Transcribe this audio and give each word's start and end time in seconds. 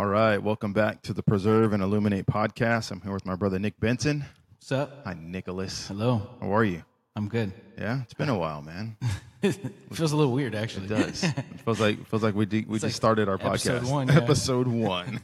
All 0.00 0.06
right, 0.06 0.42
welcome 0.42 0.72
back 0.72 1.02
to 1.02 1.12
the 1.12 1.22
Preserve 1.22 1.74
and 1.74 1.82
Illuminate 1.82 2.24
podcast. 2.24 2.90
I'm 2.90 3.02
here 3.02 3.12
with 3.12 3.26
my 3.26 3.34
brother 3.34 3.58
Nick 3.58 3.78
Benson. 3.78 4.24
What's 4.56 4.72
up? 4.72 5.04
Hi, 5.04 5.14
Nicholas. 5.20 5.88
Hello. 5.88 6.26
How 6.40 6.54
are 6.56 6.64
you? 6.64 6.82
I'm 7.16 7.28
good. 7.28 7.52
Yeah, 7.76 8.00
it's 8.00 8.14
been 8.14 8.30
a 8.30 8.38
while, 8.38 8.62
man. 8.62 8.96
it 9.42 9.60
feels 9.92 10.12
a 10.12 10.16
little 10.16 10.32
weird, 10.32 10.54
actually. 10.54 10.86
It 10.86 10.88
does. 10.88 11.22
it 11.22 11.60
feels 11.66 11.80
like 11.80 12.06
feels 12.06 12.22
like 12.22 12.34
we 12.34 12.46
de- 12.46 12.64
we 12.66 12.76
just 12.76 12.84
like 12.84 12.92
started 12.94 13.28
our 13.28 13.36
podcast 13.36 13.76
episode 13.76 13.82
podcast. 13.82 13.90
one, 13.90 14.08
yeah. 14.08 14.16
Episode 14.16 14.68
one. 14.68 15.20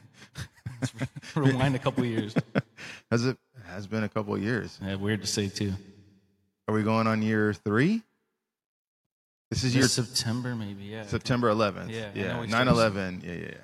Rewind 1.35 1.75
a 1.75 1.79
couple 1.79 2.05
years. 2.05 2.35
Has 3.11 3.25
it 3.25 3.39
has 3.65 3.87
been 3.87 4.05
a 4.05 4.11
couple 4.11 4.35
of 4.35 4.43
years? 4.43 4.79
Yeah, 4.83 4.97
weird 4.97 5.23
to 5.23 5.27
say 5.27 5.49
too. 5.49 5.73
Are 6.69 6.75
we 6.75 6.83
going 6.83 7.07
on 7.07 7.23
year 7.23 7.55
three? 7.55 8.03
This 9.51 9.65
is 9.65 9.75
year 9.75 9.89
September, 9.89 10.55
maybe. 10.55 10.85
Yeah. 10.85 11.07
September 11.07 11.51
11th. 11.51 11.89
Yeah, 11.91 12.11
yeah. 12.15 12.33
know 12.35 12.45
9 12.45 12.69
11. 12.69 13.23
Yeah, 13.25 13.33
yeah, 13.33 13.55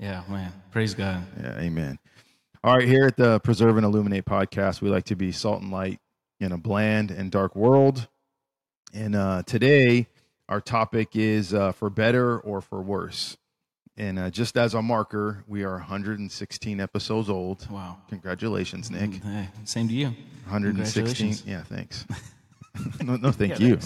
yeah. 0.00 0.22
Man. 0.28 0.52
Praise 0.70 0.94
God. 0.94 1.22
Yeah, 1.40 1.58
amen. 1.58 1.98
All 2.62 2.76
right, 2.76 2.86
here 2.86 3.06
at 3.06 3.16
the 3.16 3.38
Preserve 3.40 3.76
and 3.76 3.86
Illuminate 3.86 4.24
podcast, 4.24 4.82
we 4.82 4.90
like 4.90 5.04
to 5.04 5.16
be 5.16 5.32
salt 5.32 5.62
and 5.62 5.70
light 5.70 5.98
in 6.40 6.52
a 6.52 6.58
bland 6.58 7.10
and 7.10 7.30
dark 7.30 7.54
world. 7.54 8.08
And 8.92 9.14
uh, 9.14 9.44
today, 9.46 10.08
our 10.48 10.60
topic 10.60 11.14
is 11.14 11.54
uh, 11.54 11.72
for 11.72 11.88
better 11.88 12.38
or 12.38 12.60
for 12.60 12.82
worse. 12.82 13.36
And 13.96 14.18
uh, 14.18 14.30
just 14.30 14.56
as 14.56 14.74
a 14.74 14.82
marker, 14.82 15.44
we 15.46 15.62
are 15.62 15.74
116 15.74 16.80
episodes 16.80 17.28
old. 17.28 17.70
Wow. 17.70 17.98
Congratulations, 18.08 18.90
Nick. 18.90 19.22
Hey, 19.22 19.48
same 19.64 19.88
to 19.88 19.94
you. 19.94 20.06
116. 20.44 21.38
Yeah, 21.46 21.62
thanks. 21.64 22.06
no, 23.02 23.16
no, 23.16 23.30
thank 23.30 23.60
Yeah, 23.60 23.76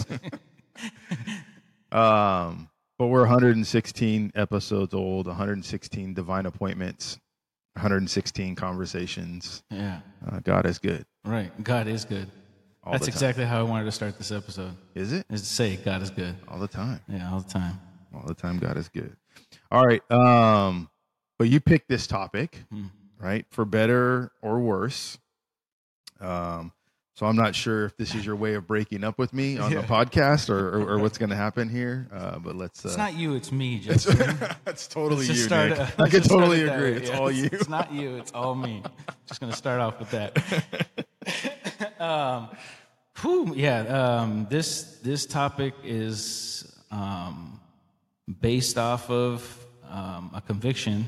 you. 1.91 1.97
um, 1.97 2.69
but 2.97 3.07
we're 3.07 3.21
116 3.21 4.31
episodes 4.35 4.93
old, 4.93 5.27
116 5.27 6.13
divine 6.13 6.45
appointments, 6.45 7.19
116 7.73 8.55
conversations. 8.55 9.63
Yeah. 9.69 9.99
Uh, 10.29 10.39
God 10.39 10.65
is 10.65 10.79
good. 10.79 11.05
Right. 11.25 11.51
God 11.63 11.87
is 11.87 12.05
good. 12.05 12.29
All 12.83 12.91
That's 12.93 13.07
exactly 13.07 13.45
how 13.45 13.59
I 13.59 13.63
wanted 13.63 13.85
to 13.85 13.91
start 13.91 14.17
this 14.17 14.31
episode. 14.31 14.75
Is 14.93 15.11
it? 15.11 15.25
Is 15.31 15.41
to 15.41 15.47
say 15.47 15.75
God 15.77 16.01
is 16.03 16.11
good. 16.11 16.35
All 16.47 16.59
the 16.59 16.67
time. 16.67 16.99
Yeah, 17.07 17.31
all 17.31 17.39
the 17.39 17.49
time. 17.49 17.79
All 18.13 18.23
the 18.27 18.35
time, 18.35 18.59
God 18.59 18.77
is 18.77 18.89
good. 18.89 19.15
All 19.71 19.83
right. 19.85 20.01
Um, 20.11 20.89
but 21.39 21.49
you 21.49 21.59
picked 21.59 21.89
this 21.89 22.05
topic, 22.07 22.63
Hmm. 22.69 22.85
right? 23.19 23.45
For 23.49 23.65
better 23.65 24.31
or 24.43 24.59
worse. 24.59 25.17
Um, 26.21 26.71
so 27.15 27.25
I'm 27.25 27.35
not 27.37 27.55
sure 27.55 27.85
if 27.85 27.95
this 27.97 28.13
is 28.13 28.25
your 28.25 28.35
way 28.35 28.55
of 28.55 28.67
breaking 28.67 29.03
up 29.05 29.17
with 29.17 29.33
me 29.33 29.57
on 29.57 29.73
the 29.73 29.81
podcast 29.95 30.49
or, 30.49 30.67
or, 30.81 30.89
or 30.91 30.99
what's 30.99 31.17
going 31.17 31.29
to 31.29 31.35
happen 31.35 31.69
here. 31.69 32.07
Uh, 32.13 32.39
but 32.39 32.55
let's. 32.57 32.85
Uh, 32.85 32.89
It's 32.89 32.97
not 32.97 33.15
you, 33.17 33.35
it's 33.35 33.51
me, 33.53 33.79
Justin. 33.83 34.17
That's 34.65 34.87
totally 34.87 35.25
Let's 35.25 35.39
you, 35.39 35.45
start, 35.45 35.69
Nick. 35.69 35.79
uh, 35.79 35.87
I 36.03 36.09
can 36.09 36.21
totally 36.23 36.63
agree. 36.63 36.91
way. 36.91 36.97
It's 36.97 37.09
Yeah, 37.09 37.19
all 37.19 37.31
you. 37.31 37.49
It's 37.51 37.69
not 37.69 37.91
you, 37.93 38.17
it's 38.17 38.31
all 38.33 38.53
me. 38.53 38.83
Just 39.27 39.39
going 39.39 39.51
to 39.51 39.57
start 39.57 39.79
off 39.79 39.97
with 39.99 40.11
that. 40.11 40.37
um, 41.99 42.49
whew, 43.21 43.53
yeah, 43.55 43.79
um, 44.19 44.47
this, 44.49 44.99
this 45.01 45.25
topic 45.25 45.73
is 45.83 46.69
um, 46.91 47.59
based 48.41 48.77
off 48.77 49.09
of 49.09 49.65
um, 49.89 50.31
a 50.33 50.41
conviction 50.41 51.05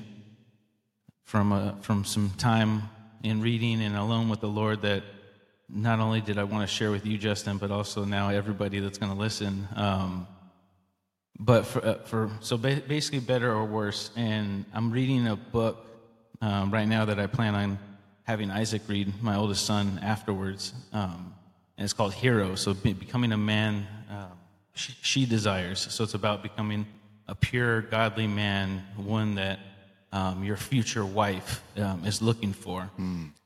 from, 1.24 1.52
a, 1.52 1.78
from 1.82 2.06
some 2.06 2.30
time 2.38 2.84
in 3.24 3.42
reading 3.42 3.82
and 3.82 3.96
alone 3.98 4.30
with 4.30 4.40
the 4.40 4.48
Lord 4.48 4.82
that 4.84 5.04
not 5.70 6.00
only 6.00 6.22
did 6.22 6.38
I 6.38 6.44
want 6.44 6.68
to 6.68 6.74
share 6.74 6.92
with 6.92 7.06
you, 7.06 7.18
Justin, 7.18 7.58
but 7.58 7.72
also 7.72 8.06
now 8.06 8.30
everybody 8.30 8.80
that's 8.80 8.98
going 8.98 9.12
to 9.12 9.18
listen. 9.18 9.68
Um, 9.76 10.28
but 11.40 11.66
for, 11.66 11.86
uh, 11.86 11.96
for 12.06 12.30
so 12.40 12.58
ba- 12.58 12.82
basically 12.88 13.20
better 13.20 13.52
or 13.52 13.66
worse 13.66 14.12
and 14.16 14.66
i'm 14.74 14.92
reading 14.92 15.28
a 15.28 15.36
book 15.36 15.86
um, 16.42 16.72
right 16.72 16.88
now 16.88 17.06
that 17.06 17.20
i 17.20 17.28
plan 17.28 17.56
on 17.56 17.80
having 18.24 18.50
isaac 18.52 18.82
read 18.88 19.12
my 19.22 19.36
oldest 19.36 19.66
son 19.66 20.00
afterwards 20.04 20.74
um, 20.94 21.34
and 21.78 21.84
it's 21.84 21.94
called 21.94 22.14
hero 22.14 22.56
so 22.56 22.74
be- 22.74 22.94
becoming 22.94 23.32
a 23.32 23.38
man 23.38 23.86
um, 24.10 24.32
she, 24.74 24.94
she 25.02 25.26
desires 25.26 25.80
so 25.92 26.04
it's 26.04 26.14
about 26.14 26.42
becoming 26.42 26.86
a 27.28 27.36
pure 27.36 27.82
godly 27.82 28.28
man 28.28 28.84
one 28.96 29.36
that 29.36 29.60
um, 30.14 30.44
your 30.44 30.58
future 30.58 31.06
wife 31.06 31.62
um, 31.78 32.04
is 32.06 32.22
looking 32.22 32.54
for 32.54 32.90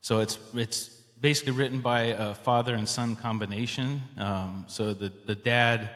so 0.02 0.20
it's 0.20 0.38
it's 0.54 1.01
basically 1.22 1.54
written 1.54 1.80
by 1.82 2.02
a 2.02 2.34
father 2.34 2.74
and 2.76 2.88
son 2.90 3.16
combination 3.16 4.02
um, 4.18 4.66
so 4.68 4.94
the, 4.94 5.12
the 5.26 5.36
dad 5.36 5.90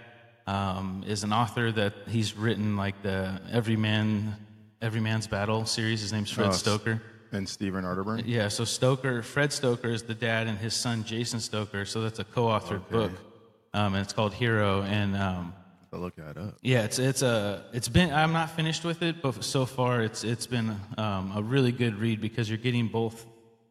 um, 0.47 1.03
is 1.07 1.23
an 1.23 1.33
author 1.33 1.71
that 1.71 1.93
he's 2.07 2.35
written 2.37 2.77
like 2.77 3.01
the 3.01 3.41
Every 3.51 3.75
Man, 3.75 4.35
Every 4.81 5.01
Man's 5.01 5.27
Battle 5.27 5.65
series. 5.65 6.01
His 6.01 6.13
name's 6.13 6.29
Fred 6.29 6.47
Oh, 6.47 6.51
Stoeker. 6.51 7.01
And 7.31 7.49
Stephen 7.49 7.83
Arterburn. 7.83 8.23
Yeah, 8.25 8.47
so 8.49 8.63
Stoeker, 8.63 9.23
Fred 9.23 9.49
Stoeker 9.49 9.91
is 9.91 10.03
the 10.03 10.13
dad, 10.13 10.47
and 10.47 10.57
his 10.57 10.73
son 10.73 11.03
Jasen 11.03 11.39
Stoeker. 11.39 11.87
So 11.87 12.01
that's 12.01 12.19
a 12.19 12.23
co-authored 12.23 12.87
book, 12.89 13.11
um, 13.73 13.95
and 13.95 14.03
it's 14.03 14.13
called 14.13 14.33
Hero. 14.35 14.83
And 14.83 15.17
um, 15.17 15.53
I'll 15.91 15.99
look 15.99 16.15
that 16.17 16.37
up. 16.37 16.57
yeah, 16.61 16.83
it's 16.83 16.99
it's 16.99 17.23
a 17.23 17.65
it's 17.73 17.89
been 17.89 18.13
I'm 18.13 18.31
not 18.31 18.51
finished 18.51 18.83
with 18.85 19.01
it, 19.01 19.21
but 19.23 19.43
so 19.43 19.65
far 19.65 20.01
it's 20.03 20.23
it's 20.23 20.45
been 20.45 20.79
um, 20.97 21.33
a 21.35 21.41
really 21.41 21.71
good 21.71 21.95
read 21.95 22.21
because 22.21 22.47
you're 22.47 22.59
getting 22.59 22.87
both 22.87 23.25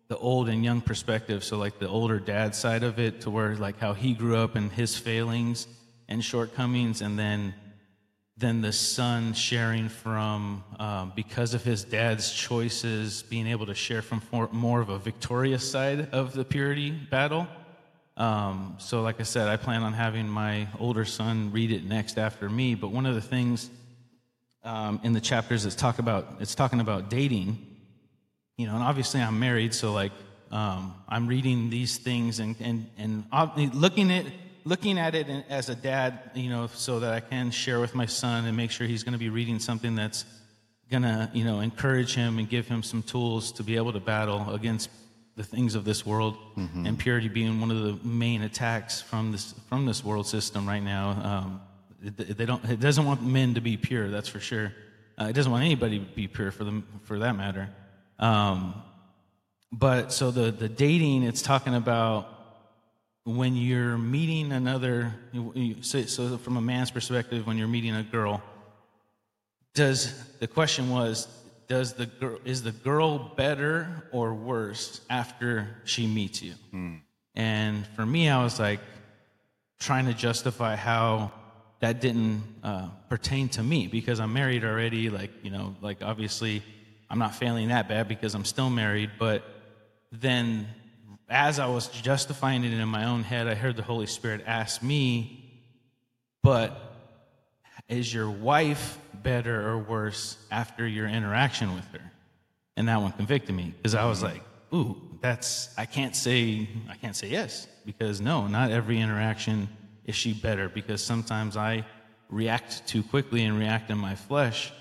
the 0.09 0.17
old 0.19 0.49
and 0.49 0.65
young 0.65 0.81
perspective. 0.81 1.45
So 1.45 1.57
like 1.57 1.79
the 1.79 1.89
older 1.89 2.19
dad 2.19 2.55
side 2.55 2.83
of 2.83 2.99
it, 2.99 3.23
to 3.23 3.31
where 3.31 3.57
like 3.57 3.79
how 3.79 3.95
he 3.95 4.15
grew 4.15 4.37
up 4.37 4.55
and 4.55 4.71
his 4.73 4.97
failings 4.97 5.67
and 6.09 6.25
shortcomings, 6.25 7.01
and 7.01 7.19
then 7.19 7.55
then 8.37 8.63
the 8.63 8.73
son 8.73 9.33
sharing 9.33 9.89
from 9.89 10.65
um, 10.81 11.13
because 11.15 11.55
of 11.55 11.63
his 11.63 11.85
dad's 11.85 12.33
choices, 12.33 13.23
being 13.23 13.47
able 13.47 13.67
to 13.67 13.75
share 13.75 14.03
from 14.03 14.21
more 14.51 14.81
of 14.81 14.89
a 14.89 14.99
victorious 14.99 15.69
side 15.71 16.09
of 16.11 16.33
the 16.33 16.45
purity 16.45 16.91
battle. 16.91 17.47
Um, 18.17 18.77
so, 18.79 19.03
like 19.03 19.21
I 19.21 19.25
said, 19.25 19.49
I 19.49 19.57
plan 19.57 19.83
on 19.83 19.93
having 19.93 20.29
my 20.29 20.69
older 20.79 21.05
son 21.05 21.51
read 21.53 21.71
it 21.71 21.85
next 21.85 22.19
after 22.19 22.49
me. 22.49 22.75
But 22.75 22.89
one 22.89 23.07
of 23.07 23.15
the 23.15 23.21
things 23.21 23.71
um, 24.65 25.01
in 25.05 25.13
the 25.13 25.21
chapters 25.21 25.65
it's 25.65 25.77
talk 25.77 25.99
about 25.99 26.37
it's 26.41 26.55
talking 26.55 26.81
about 26.81 27.11
dating, 27.11 27.74
you 28.57 28.67
know, 28.67 28.75
and 28.75 28.83
obviously 28.83 29.21
I'm 29.21 29.39
married, 29.39 29.75
so 29.75 29.93
like 29.93 30.13
um, 30.53 30.95
I'm 31.09 31.27
reading 31.27 31.71
these 31.71 31.99
things 31.99 32.39
and 32.39 32.55
and 32.61 32.87
and 32.97 33.25
looking 33.75 34.13
at 34.13 34.27
looking 34.65 34.99
at 34.99 35.15
it 35.15 35.29
as 35.49 35.69
a 35.69 35.75
dad, 35.75 36.31
you 36.35 36.49
know, 36.49 36.69
so 36.69 37.01
that 37.01 37.13
I 37.13 37.21
can 37.21 37.51
share 37.51 37.81
with 37.81 37.95
my 37.95 38.07
son 38.07 38.47
and 38.47 38.57
make 38.57 38.71
sure 38.71 38.87
he's 38.87 39.03
going 39.03 39.13
to 39.13 39.19
be 39.19 39.29
reading 39.29 39.59
something 39.59 39.95
that's 39.95 40.25
gonna 40.91 41.31
you 41.35 41.45
know 41.45 41.61
encourage 41.61 42.15
him 42.15 42.39
and 42.39 42.49
give 42.49 42.69
him 42.69 42.83
some 42.83 43.03
tools 43.03 43.51
to 43.53 43.63
be 43.63 43.77
able 43.77 43.93
to 43.93 44.01
battle 44.01 44.55
against 44.55 44.91
the 45.35 45.43
things 45.43 45.75
of 45.75 45.85
this 45.85 46.07
world 46.07 46.37
and 46.87 46.97
purity 46.97 47.29
being 47.29 47.61
one 47.61 47.71
of 47.73 47.83
the 47.83 47.99
main 48.07 48.43
attacks 48.43 49.01
from 49.01 49.33
this 49.33 49.55
from 49.69 49.87
this 49.87 50.05
world 50.05 50.27
system 50.27 50.69
right 50.69 50.83
now. 50.83 51.11
Um, 51.11 51.61
it, 52.05 52.37
they 52.37 52.47
don't 52.47 52.65
it 52.67 52.79
doesn't 52.79 53.05
want 53.05 53.25
men 53.25 53.55
to 53.55 53.61
be 53.61 53.77
pure 53.77 54.11
that's 54.11 54.29
for 54.29 54.39
sure. 54.39 54.73
Uh, 55.19 55.25
it 55.25 55.33
doesn't 55.33 55.51
want 55.51 55.65
anybody 55.65 55.99
to 55.99 56.05
be 56.05 56.29
pure 56.29 56.53
for 56.53 56.63
them 56.63 56.87
for 57.03 57.19
that 57.19 57.35
matter 57.35 57.69
um, 58.19 58.75
but 59.73 60.13
so 60.13 60.31
the 60.31 60.51
the 60.51 60.69
dating 60.69 61.23
it's 61.23 61.43
talking 61.43 61.75
about 61.75 62.29
when 63.25 63.57
you're 63.57 63.97
meeting 63.97 64.53
another 64.53 65.15
so, 65.81 66.03
so 66.03 66.37
from 66.39 66.57
a 66.57 66.61
man's 66.61 66.91
perspective 66.91 67.47
when 67.47 67.57
you're 67.57 67.69
meeting 67.69 67.95
a 67.97 68.03
girl 68.03 68.43
does 69.75 70.13
the 70.39 70.47
question 70.47 70.91
was 70.91 71.27
does 71.67 71.95
the 71.95 72.07
girl 72.07 72.39
is 72.45 72.63
the 72.63 72.71
girl 72.71 73.19
better 73.19 74.09
or 74.13 74.35
worse 74.35 75.01
after 75.09 75.69
she 75.85 76.07
meets 76.07 76.43
you? 76.43 76.55
And 77.35 77.87
for 77.97 78.07
me 78.07 78.29
i 78.29 78.43
was 78.43 78.61
like 78.61 78.81
trying 79.81 80.07
to 80.07 80.15
justify 80.15 80.77
how 80.77 81.33
that 81.81 82.01
didn't 82.01 82.43
uh, 82.63 82.89
pertain 83.09 83.49
to 83.49 83.63
me 83.63 83.87
because 83.89 84.21
i'm 84.21 84.33
married 84.33 84.65
already 84.65 85.11
like 85.11 85.31
you 85.43 85.51
know 85.51 85.75
like 85.81 86.03
obviously 86.03 86.63
i'm 87.15 87.19
not 87.19 87.35
failing 87.35 87.69
that 87.69 87.89
bad 87.89 88.09
because 88.09 88.35
i'm 88.35 88.45
still 88.45 88.71
married 88.71 89.11
but 89.19 89.45
then 90.13 90.67
as 91.29 91.59
i 91.59 91.67
was 91.67 91.89
justifying 91.89 92.65
it 92.65 92.73
in 92.73 92.89
my 92.89 93.05
own 93.05 93.23
head 93.23 93.47
i 93.47 93.55
heard 93.55 93.77
the 93.77 93.83
holy 93.83 94.07
spirit 94.07 94.43
ask 94.47 94.83
me 94.83 95.41
but 96.43 96.95
is 97.89 98.13
your 98.13 98.31
wife 98.31 98.99
better 99.23 99.69
or 99.69 99.79
worse 99.79 100.37
after 100.51 100.87
your 100.87 101.07
interaction 101.07 101.75
with 101.75 101.87
her? 101.93 102.13
And 102.77 102.89
that 102.89 103.01
one 103.01 103.13
convicted 103.13 103.55
me 103.55 103.73
because 103.77 103.95
I 103.95 104.05
was 104.07 104.23
like, 104.23 104.43
ooh, 104.73 105.01
that's 105.21 105.69
I 105.79 105.87
can't 105.87 106.17
say 106.17 106.69
I 106.91 106.97
can't 106.97 107.17
say 107.17 107.29
yes 107.29 107.67
because 107.85 108.21
no, 108.21 108.47
not 108.47 108.71
every 108.71 109.01
interaction 109.01 109.69
is 110.05 110.15
she 110.15 110.33
better 110.33 110.69
because 110.69 111.03
sometimes 111.03 111.57
I 111.57 111.87
react 112.29 112.87
too 112.87 113.03
quickly 113.03 113.45
and 113.45 113.59
react 113.59 113.91
in 113.91 113.99
my 113.99 114.15
flesh. 114.15 114.73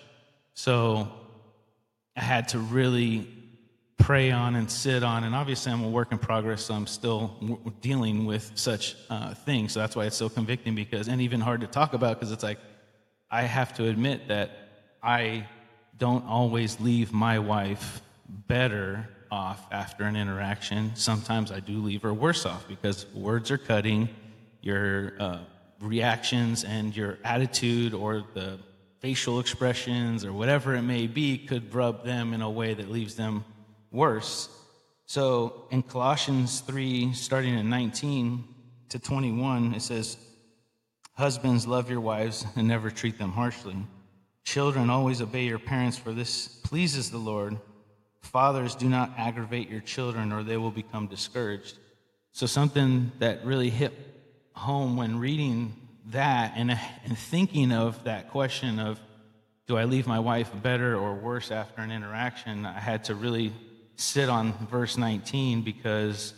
So 0.53 1.11
I 2.15 2.21
had 2.21 2.49
to 2.49 2.59
really 2.59 3.27
pray 3.97 4.31
on 4.31 4.55
and 4.55 4.69
sit 4.69 5.03
on. 5.03 5.23
And 5.23 5.33
obviously, 5.33 5.71
I'm 5.71 5.83
a 5.83 5.89
work 5.89 6.11
in 6.11 6.17
progress, 6.17 6.65
so 6.65 6.73
I'm 6.73 6.87
still 6.87 7.35
w- 7.39 7.71
dealing 7.81 8.25
with 8.25 8.51
such 8.55 8.95
uh, 9.09 9.33
things. 9.33 9.71
So 9.71 9.79
that's 9.79 9.95
why 9.95 10.05
it's 10.05 10.17
so 10.17 10.29
convicting 10.29 10.75
because, 10.75 11.07
and 11.07 11.21
even 11.21 11.39
hard 11.39 11.61
to 11.61 11.67
talk 11.67 11.93
about 11.93 12.19
because 12.19 12.31
it's 12.31 12.43
like, 12.43 12.59
I 13.31 13.43
have 13.43 13.73
to 13.75 13.87
admit 13.87 14.27
that 14.27 14.51
I 15.01 15.47
don't 15.97 16.25
always 16.25 16.79
leave 16.79 17.13
my 17.13 17.39
wife 17.39 18.01
better 18.27 19.09
off 19.31 19.65
after 19.71 20.03
an 20.03 20.15
interaction. 20.15 20.91
Sometimes 20.95 21.51
I 21.51 21.59
do 21.59 21.79
leave 21.79 22.03
her 22.03 22.13
worse 22.13 22.45
off 22.45 22.67
because 22.67 23.07
words 23.13 23.51
are 23.51 23.57
cutting, 23.57 24.09
your 24.61 25.13
uh, 25.19 25.39
reactions 25.79 26.63
and 26.63 26.95
your 26.95 27.17
attitude 27.23 27.93
or 27.93 28.23
the 28.33 28.59
facial 29.03 29.41
expressions 29.41 30.23
or 30.23 30.31
whatever 30.31 30.75
it 30.75 30.81
may 30.81 31.07
be 31.07 31.37
could 31.37 31.75
rub 31.75 32.05
them 32.05 32.33
in 32.33 32.41
a 32.41 32.49
way 32.49 32.73
that 32.73 32.89
leaves 32.89 33.15
them 33.15 33.43
worse. 33.91 34.47
So 35.05 35.65
in 35.71 35.83
Colossians 35.83 36.61
3, 36.61 37.11
starting 37.11 37.53
at 37.57 37.65
19 37.65 38.45
to 38.87 38.99
21, 38.99 39.73
it 39.73 39.81
says, 39.81 40.15
Husbands, 41.15 41.67
love 41.67 41.89
your 41.89 41.99
wives 41.99 42.45
and 42.55 42.65
never 42.65 42.89
treat 42.89 43.17
them 43.17 43.33
harshly. 43.33 43.75
Children, 44.45 44.89
always 44.89 45.21
obey 45.21 45.43
your 45.43 45.59
parents, 45.59 45.97
for 45.97 46.13
this 46.13 46.47
pleases 46.47 47.11
the 47.11 47.17
Lord. 47.17 47.57
Fathers, 48.21 48.73
do 48.73 48.87
not 48.87 49.11
aggravate 49.17 49.69
your 49.69 49.81
children, 49.81 50.31
or 50.31 50.43
they 50.43 50.55
will 50.55 50.71
become 50.71 51.07
discouraged. 51.07 51.77
So, 52.31 52.45
something 52.45 53.11
that 53.19 53.45
really 53.45 53.69
hit 53.69 53.93
home 54.53 54.95
when 54.95 55.19
reading 55.19 55.82
that 56.11 56.53
and, 56.55 56.71
and 56.71 57.17
thinking 57.17 57.71
of 57.71 58.03
that 58.03 58.29
question 58.29 58.79
of, 58.79 58.99
do 59.67 59.77
I 59.77 59.85
leave 59.85 60.07
my 60.07 60.19
wife 60.19 60.51
better 60.61 60.95
or 60.95 61.15
worse 61.15 61.49
after 61.49 61.81
an 61.81 61.91
interaction? 61.91 62.65
I 62.65 62.79
had 62.79 63.05
to 63.05 63.15
really 63.15 63.53
sit 63.95 64.29
on 64.29 64.53
verse 64.67 64.97
19 64.97 65.61
because 65.61 66.33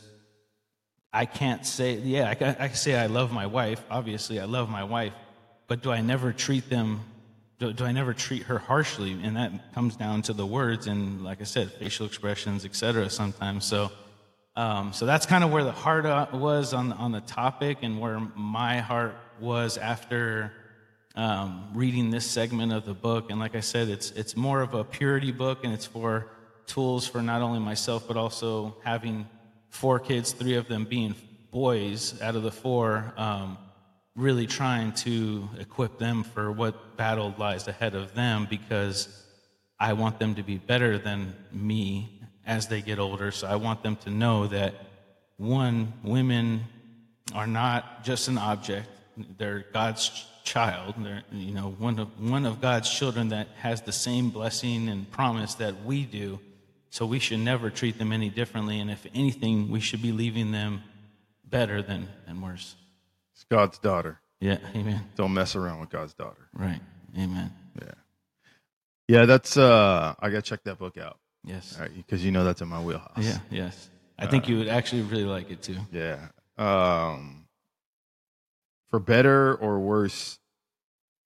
I 1.12 1.26
can't 1.26 1.66
say, 1.66 1.96
yeah, 1.96 2.30
I 2.30 2.36
can, 2.36 2.56
I 2.60 2.68
can 2.68 2.76
say 2.76 2.96
I 2.96 3.08
love 3.08 3.32
my 3.32 3.48
wife. 3.48 3.84
Obviously, 3.90 4.40
I 4.40 4.46
love 4.46 4.70
my 4.70 4.84
wife, 4.84 5.14
but 5.68 5.82
do 5.82 5.92
I 5.92 6.02
never 6.02 6.34
treat 6.34 6.70
them? 6.70 7.00
Do, 7.58 7.72
do 7.74 7.86
I 7.86 7.94
never 7.94 8.14
treat 8.14 8.44
her 8.44 8.60
harshly? 8.60 9.14
And 9.14 9.38
that 9.38 9.74
comes 9.74 9.96
down 9.96 10.24
to 10.24 10.34
the 10.34 10.46
words 10.46 10.88
and, 10.88 11.24
like 11.24 11.42
I 11.42 11.46
said, 11.46 11.72
facial 11.72 12.06
expressions, 12.06 12.66
etc. 12.66 13.10
Sometimes. 13.10 13.66
So, 13.66 13.92
um, 14.58 14.94
so 14.94 15.06
that's 15.06 15.26
kind 15.26 15.44
of 15.44 15.52
where 15.52 15.64
the 15.64 15.72
heart 15.72 16.06
uh, 16.06 16.28
was 16.34 16.74
on 16.74 16.92
on 16.94 17.12
the 17.12 17.22
topic, 17.22 17.80
and 17.82 18.00
where 18.00 18.20
my 18.36 18.80
heart 18.80 19.16
was 19.40 19.78
after 19.78 20.52
um, 21.16 21.70
reading 21.74 22.10
this 22.10 22.26
segment 22.26 22.74
of 22.74 22.86
the 22.86 22.94
book. 22.94 23.32
And 23.32 23.40
like 23.40 23.56
I 23.56 23.62
said, 23.62 23.88
it's 23.90 24.12
it's 24.12 24.36
more 24.36 24.62
of 24.62 24.74
a 24.74 24.84
purity 24.84 25.32
book, 25.32 25.64
and 25.64 25.74
it's 25.74 25.86
for 25.86 26.28
tools 26.66 27.08
for 27.08 27.22
not 27.22 27.42
only 27.42 27.60
myself 27.60 28.08
but 28.08 28.18
also 28.18 28.76
having 28.84 29.28
four 29.70 30.00
kids, 30.00 30.32
three 30.32 30.56
of 30.56 30.68
them 30.68 30.86
being 30.86 31.16
boys 31.52 32.22
out 32.22 32.36
of 32.36 32.44
the 32.44 32.52
four, 32.52 33.14
um, 33.18 33.58
really 34.16 34.48
trying 34.48 34.92
to 34.94 35.48
equip 35.60 35.98
them 35.98 36.24
for 36.24 36.52
what 36.52 36.98
battle 36.98 37.34
lies 37.38 37.68
ahead 37.68 37.96
of 37.96 38.14
them 38.14 38.48
because 38.50 39.24
I 39.80 39.94
want 39.94 40.20
them 40.20 40.36
to 40.36 40.44
be 40.44 40.58
better 40.58 40.98
than 40.98 41.36
me 41.52 42.22
as 42.46 42.68
they 42.68 42.82
get 42.82 43.00
older. 43.00 43.32
So 43.32 43.48
I 43.48 43.56
want 43.56 43.84
them 43.84 43.96
to 43.98 44.10
know 44.10 44.48
that 44.48 44.74
one, 45.38 45.94
women 46.04 46.64
are 47.34 47.48
not 47.48 48.04
just 48.04 48.28
an 48.28 48.38
object, 48.38 48.88
they're 49.38 49.66
God's 49.74 50.26
child. 50.44 50.96
They're, 50.98 51.24
you 51.32 51.54
know, 51.54 51.76
one 51.78 52.00
of, 52.00 52.08
one 52.20 52.46
of 52.46 52.62
God's 52.62 52.90
children 52.90 53.30
that 53.30 53.48
has 53.58 53.82
the 53.82 53.92
same 53.92 54.30
blessing 54.30 54.90
and 54.90 55.10
promise 55.12 55.56
that 55.56 55.84
we 55.84 56.06
do. 56.06 56.40
So 56.90 57.06
we 57.06 57.20
should 57.20 57.40
never 57.40 57.70
treat 57.70 57.98
them 57.98 58.12
any 58.12 58.30
differently. 58.30 58.80
And 58.80 58.90
if 58.90 59.06
anything, 59.14 59.70
we 59.70 59.80
should 59.80 60.02
be 60.02 60.12
leaving 60.12 60.52
them 60.52 60.84
better 61.44 61.82
than, 61.82 62.08
than 62.26 62.42
worse. 62.42 62.76
It's 63.34 63.44
God's 63.44 63.78
daughter. 63.80 64.22
Yeah, 64.40 64.58
amen. 64.76 65.02
Don't 65.16 65.34
mess 65.34 65.56
around 65.56 65.80
with 65.80 65.90
God's 65.90 66.14
daughter. 66.14 66.48
Right, 66.54 66.80
amen. 67.18 67.52
Yeah. 67.82 67.92
Yeah, 69.08 69.26
that's 69.26 69.58
uh 69.58 70.16
I 70.20 70.30
gotta 70.30 70.42
check 70.42 70.64
that 70.64 70.78
book 70.78 70.98
out. 70.98 71.20
Yes. 71.44 71.76
All 71.76 71.84
right, 71.84 71.96
because 71.96 72.24
you 72.24 72.32
know 72.32 72.44
that's 72.44 72.62
in 72.62 72.68
my 72.68 72.82
wheelhouse. 72.82 73.18
Yeah, 73.18 73.38
yes. 73.52 73.90
I 74.18 74.28
think 74.28 74.48
you 74.48 74.58
would 74.58 74.68
actually 74.68 75.02
really 75.04 75.26
like 75.26 75.52
it 75.52 75.62
too. 75.62 75.78
Yeah. 75.92 76.28
Um 76.58 77.45
for 78.90 79.00
better 79.00 79.56
or 79.56 79.80
worse, 79.80 80.40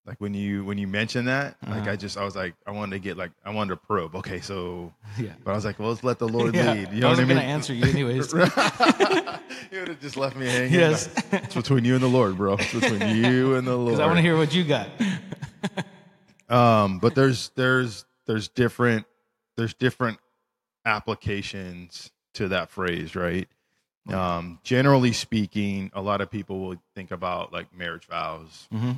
like 0.05 0.19
when 0.19 0.33
you 0.33 0.63
when 0.65 0.77
you 0.77 0.87
mentioned 0.87 1.27
that, 1.27 1.57
like 1.67 1.81
Uh-huh. 1.81 1.91
I 1.91 1.95
just 1.95 2.17
I 2.17 2.23
was 2.23 2.35
like 2.35 2.55
I 2.65 2.71
wanted 2.71 2.91
to 2.93 2.99
get 2.99 3.17
like 3.17 3.31
I 3.45 3.51
wanted 3.51 3.71
to 3.71 3.75
probe. 3.77 4.15
Okay, 4.15 4.39
so 4.41 4.93
Yeah. 5.19 5.33
but 5.43 5.51
I 5.51 5.55
was 5.55 5.65
like, 5.65 5.77
well, 5.79 5.89
let's 5.89 6.03
let 6.03 6.17
the 6.19 6.27
Lord 6.27 6.55
Yeah, 6.55 6.73
lead. 6.73 6.91
You 6.93 7.01
know 7.01 7.07
I 7.07 7.11
what 7.11 7.19
I 7.19 7.23
wasn't 7.23 7.27
mean? 7.29 7.37
going 7.37 7.47
to 7.47 7.53
answer 7.53 7.73
you 7.73 7.83
anyways. 7.89 8.33
you 9.71 9.79
would 9.79 9.87
have 9.89 9.99
just 10.01 10.17
left 10.17 10.35
me 10.35 10.47
hanging. 10.47 10.73
Yes. 10.73 11.09
It's 11.31 11.53
between 11.55 11.85
you 11.85 11.93
and 11.95 12.03
the 12.03 12.07
Lord, 12.07 12.37
bro. 12.37 12.53
It's 12.59 12.73
between 12.73 13.15
you 13.17 13.55
and 13.55 13.67
the 13.67 13.75
Lord. 13.75 13.87
Because 13.87 13.99
I 13.99 14.05
want 14.07 14.17
to 14.17 14.21
hear 14.23 14.37
what 14.37 14.53
you 14.53 14.63
got. 14.63 14.89
Um, 16.49 16.97
but 16.99 17.13
there's 17.13 17.49
there's 17.55 18.05
there's 18.25 18.47
different 18.47 19.05
there's 19.57 19.73
different 19.75 20.17
applications 20.85 22.11
to 22.33 22.47
that 22.47 22.69
phrase, 22.71 23.15
right? 23.15 23.47
Um, 24.07 24.59
generally 24.63 25.11
speaking, 25.11 25.91
a 25.93 26.01
lot 26.01 26.21
of 26.21 26.31
people 26.31 26.59
will 26.61 26.81
think 26.95 27.11
about 27.11 27.53
like 27.53 27.75
marriage 27.75 28.05
vows, 28.07 28.67
hmm 28.71 28.91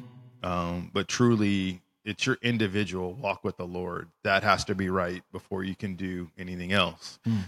um, 0.43 0.89
but 0.91 1.07
truly, 1.07 1.81
it's 2.03 2.25
your 2.25 2.37
individual 2.41 3.13
walk 3.13 3.43
with 3.43 3.57
the 3.57 3.65
Lord 3.65 4.07
that 4.23 4.41
has 4.43 4.65
to 4.65 4.75
be 4.75 4.89
right 4.89 5.21
before 5.31 5.63
you 5.63 5.75
can 5.75 5.95
do 5.95 6.31
anything 6.37 6.71
else. 6.71 7.19
Mm. 7.27 7.43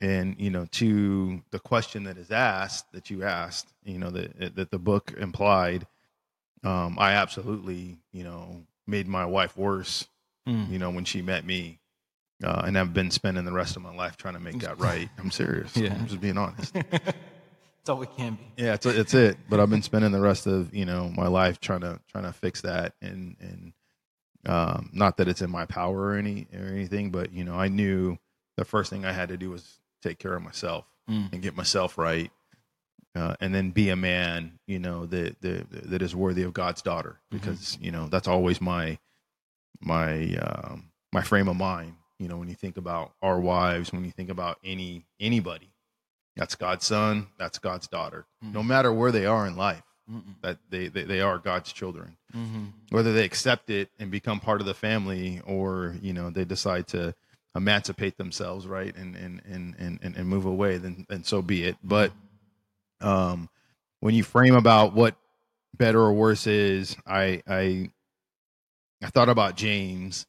And 0.00 0.36
you 0.38 0.48
know, 0.50 0.66
to 0.72 1.42
the 1.50 1.58
question 1.58 2.04
that 2.04 2.16
is 2.16 2.30
asked, 2.30 2.92
that 2.92 3.10
you 3.10 3.24
asked, 3.24 3.74
you 3.84 3.98
know, 3.98 4.10
that 4.10 4.54
that 4.54 4.70
the 4.70 4.78
book 4.78 5.12
implied, 5.18 5.86
um, 6.64 6.96
I 6.98 7.12
absolutely, 7.12 7.98
you 8.12 8.24
know, 8.24 8.62
made 8.86 9.06
my 9.08 9.26
wife 9.26 9.56
worse 9.56 10.06
Mm. 10.48 10.70
you 10.70 10.78
know, 10.78 10.90
when 10.90 11.04
she 11.04 11.20
met 11.20 11.44
me. 11.44 11.79
Uh, 12.42 12.62
and 12.66 12.78
I've 12.78 12.94
been 12.94 13.10
spending 13.10 13.44
the 13.44 13.52
rest 13.52 13.76
of 13.76 13.82
my 13.82 13.94
life 13.94 14.16
trying 14.16 14.34
to 14.34 14.40
make 14.40 14.58
that 14.60 14.78
right. 14.78 15.08
I'm 15.18 15.30
serious. 15.30 15.76
Yeah. 15.76 15.92
I'm 15.94 16.06
just 16.06 16.20
being 16.20 16.38
honest. 16.38 16.74
It's 17.82 17.88
all 17.88 17.96
we 17.96 18.06
can 18.08 18.34
be. 18.34 18.62
Yeah, 18.62 18.74
it's, 18.74 18.84
it's 18.84 19.14
it. 19.14 19.38
But 19.48 19.58
I've 19.58 19.70
been 19.70 19.80
spending 19.80 20.12
the 20.12 20.20
rest 20.20 20.46
of 20.46 20.74
you 20.74 20.84
know 20.84 21.08
my 21.16 21.28
life 21.28 21.60
trying 21.60 21.80
to 21.80 21.98
trying 22.12 22.24
to 22.24 22.32
fix 22.34 22.60
that, 22.60 22.92
and 23.00 23.36
and 23.40 23.72
um, 24.44 24.90
not 24.92 25.16
that 25.16 25.28
it's 25.28 25.40
in 25.40 25.50
my 25.50 25.64
power 25.64 25.98
or 25.98 26.14
any 26.16 26.46
or 26.52 26.66
anything, 26.66 27.10
but 27.10 27.32
you 27.32 27.42
know 27.42 27.54
I 27.54 27.68
knew 27.68 28.18
the 28.58 28.66
first 28.66 28.90
thing 28.90 29.06
I 29.06 29.12
had 29.12 29.30
to 29.30 29.38
do 29.38 29.48
was 29.48 29.78
take 30.02 30.18
care 30.18 30.34
of 30.34 30.42
myself 30.42 30.84
Mm. 31.08 31.32
and 31.32 31.40
get 31.40 31.56
myself 31.56 31.96
right, 31.96 32.30
uh, 33.16 33.34
and 33.40 33.54
then 33.54 33.70
be 33.70 33.88
a 33.88 33.96
man, 33.96 34.58
you 34.66 34.78
know 34.78 35.06
that 35.06 35.40
that 35.40 35.66
that 35.90 36.02
is 36.02 36.14
worthy 36.14 36.42
of 36.42 36.52
God's 36.52 36.82
daughter, 36.82 37.18
because 37.30 37.78
you 37.80 37.90
know 37.90 38.08
that's 38.08 38.28
always 38.28 38.60
my 38.60 38.98
my 39.80 40.34
um, 40.36 40.90
my 41.14 41.22
frame 41.22 41.48
of 41.48 41.56
mind. 41.56 41.94
You 42.20 42.28
know, 42.28 42.36
when 42.36 42.48
you 42.48 42.54
think 42.54 42.76
about 42.76 43.12
our 43.22 43.40
wives, 43.40 43.92
when 43.92 44.04
you 44.04 44.10
think 44.10 44.28
about 44.28 44.58
any 44.62 45.06
anybody, 45.18 45.70
that's 46.36 46.54
God's 46.54 46.84
son, 46.84 47.28
that's 47.38 47.58
God's 47.58 47.88
daughter. 47.88 48.26
No 48.42 48.62
matter 48.62 48.92
where 48.92 49.10
they 49.10 49.24
are 49.24 49.46
in 49.46 49.56
life, 49.56 49.82
Mm-mm. 50.10 50.34
that 50.42 50.58
they, 50.68 50.88
they 50.88 51.04
they 51.04 51.20
are 51.22 51.38
God's 51.38 51.72
children. 51.72 52.18
Mm-hmm. 52.36 52.64
Whether 52.90 53.14
they 53.14 53.24
accept 53.24 53.70
it 53.70 53.88
and 53.98 54.10
become 54.10 54.38
part 54.38 54.60
of 54.60 54.66
the 54.66 54.74
family, 54.74 55.40
or 55.46 55.96
you 56.02 56.12
know 56.12 56.28
they 56.30 56.44
decide 56.44 56.88
to 56.88 57.14
emancipate 57.56 58.18
themselves, 58.18 58.66
right, 58.66 58.94
and 58.96 59.16
and 59.16 59.40
and 59.48 59.74
and, 59.78 59.98
and, 60.02 60.16
and 60.16 60.28
move 60.28 60.44
away, 60.44 60.76
then 60.76 61.06
then 61.08 61.24
so 61.24 61.40
be 61.40 61.64
it. 61.64 61.76
But 61.82 62.12
um, 63.00 63.48
when 64.00 64.14
you 64.14 64.24
frame 64.24 64.54
about 64.54 64.94
what 64.94 65.16
better 65.76 66.00
or 66.00 66.12
worse 66.12 66.46
is, 66.46 66.96
I 67.06 67.42
I 67.48 67.90
I 69.02 69.08
thought 69.08 69.28
about 69.30 69.56
James, 69.56 70.26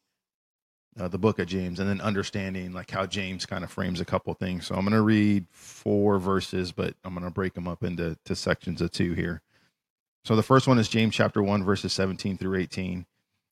uh, 1.00 1.07
the 1.07 1.17
book 1.17 1.39
of 1.39 1.48
James, 1.48 1.79
and 1.79 1.89
then 1.89 2.01
understanding 2.01 2.74
like 2.74 2.91
how 2.91 3.05
James 3.05 3.45
kind 3.45 3.63
of 3.63 3.71
frames 3.71 4.01
a 4.01 4.05
couple 4.05 4.33
things. 4.33 4.67
So 4.67 4.75
I'm 4.75 4.81
going 4.81 4.93
to 4.93 5.01
read 5.01 5.45
four 5.51 6.19
verses, 6.19 6.71
but 6.71 6.95
I'm 7.03 7.13
going 7.13 7.25
to 7.25 7.31
break 7.31 7.53
them 7.53 7.67
up 7.67 7.83
into 7.83 8.17
to 8.25 8.36
sections 8.36 8.81
of 8.81 8.91
two 8.91 9.13
here. 9.13 9.41
So 10.25 10.36
the 10.36 10.43
first 10.43 10.67
one 10.67 10.79
is 10.79 10.88
James 10.89 11.15
chapter 11.15 11.41
one, 11.41 11.63
verses 11.63 11.93
17 11.93 12.38
through 12.38 12.60
18, 12.60 13.05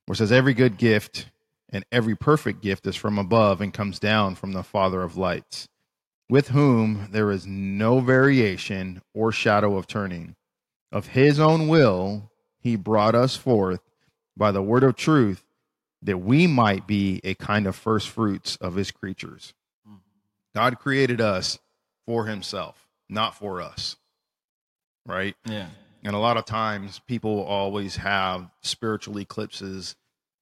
where 0.06 0.14
it 0.14 0.18
says, 0.18 0.32
"Every 0.32 0.54
good 0.54 0.78
gift 0.78 1.30
and 1.70 1.86
every 1.92 2.16
perfect 2.16 2.62
gift 2.62 2.86
is 2.88 2.96
from 2.96 3.18
above 3.18 3.62
and 3.62 3.74
comes 3.74 4.00
down 4.00 4.36
from 4.36 4.54
the 4.54 4.64
Father 4.64 5.02
of 5.02 5.18
lights." 5.18 5.68
with 6.30 6.50
whom 6.50 7.08
there 7.12 7.32
is 7.32 7.48
no 7.48 8.00
variation 8.00 9.02
or 9.14 9.32
shadow 9.32 9.76
of 9.76 9.88
turning. 9.88 10.36
Of 10.92 11.08
his 11.08 11.40
own 11.40 11.68
will, 11.68 12.32
he 12.60 12.76
brought 12.76 13.16
us 13.16 13.36
forth 13.36 13.82
by 14.38 14.52
the 14.52 14.62
word 14.62 14.84
of 14.84 14.96
truth, 14.96 15.44
that 16.02 16.18
we 16.20 16.48
might 16.48 16.88
be 16.88 17.20
a 17.24 17.34
kind 17.36 17.68
of 17.68 17.76
first 17.76 18.10
fruits 18.10 18.56
of 18.58 18.76
his 18.76 18.92
creatures. 18.92 19.54
God 20.56 20.80
created 20.80 21.22
us 21.22 21.60
for 22.06 22.26
himself, 22.26 22.88
not 23.10 23.36
for 23.36 23.62
us. 23.62 23.98
Right? 25.06 25.36
Yeah. 25.46 25.68
And 26.04 26.16
a 26.16 26.20
lot 26.20 26.38
of 26.38 26.46
times 26.46 27.00
people 27.08 27.44
always 27.44 27.98
have 27.98 28.50
spiritual 28.62 29.20
eclipses 29.20 29.96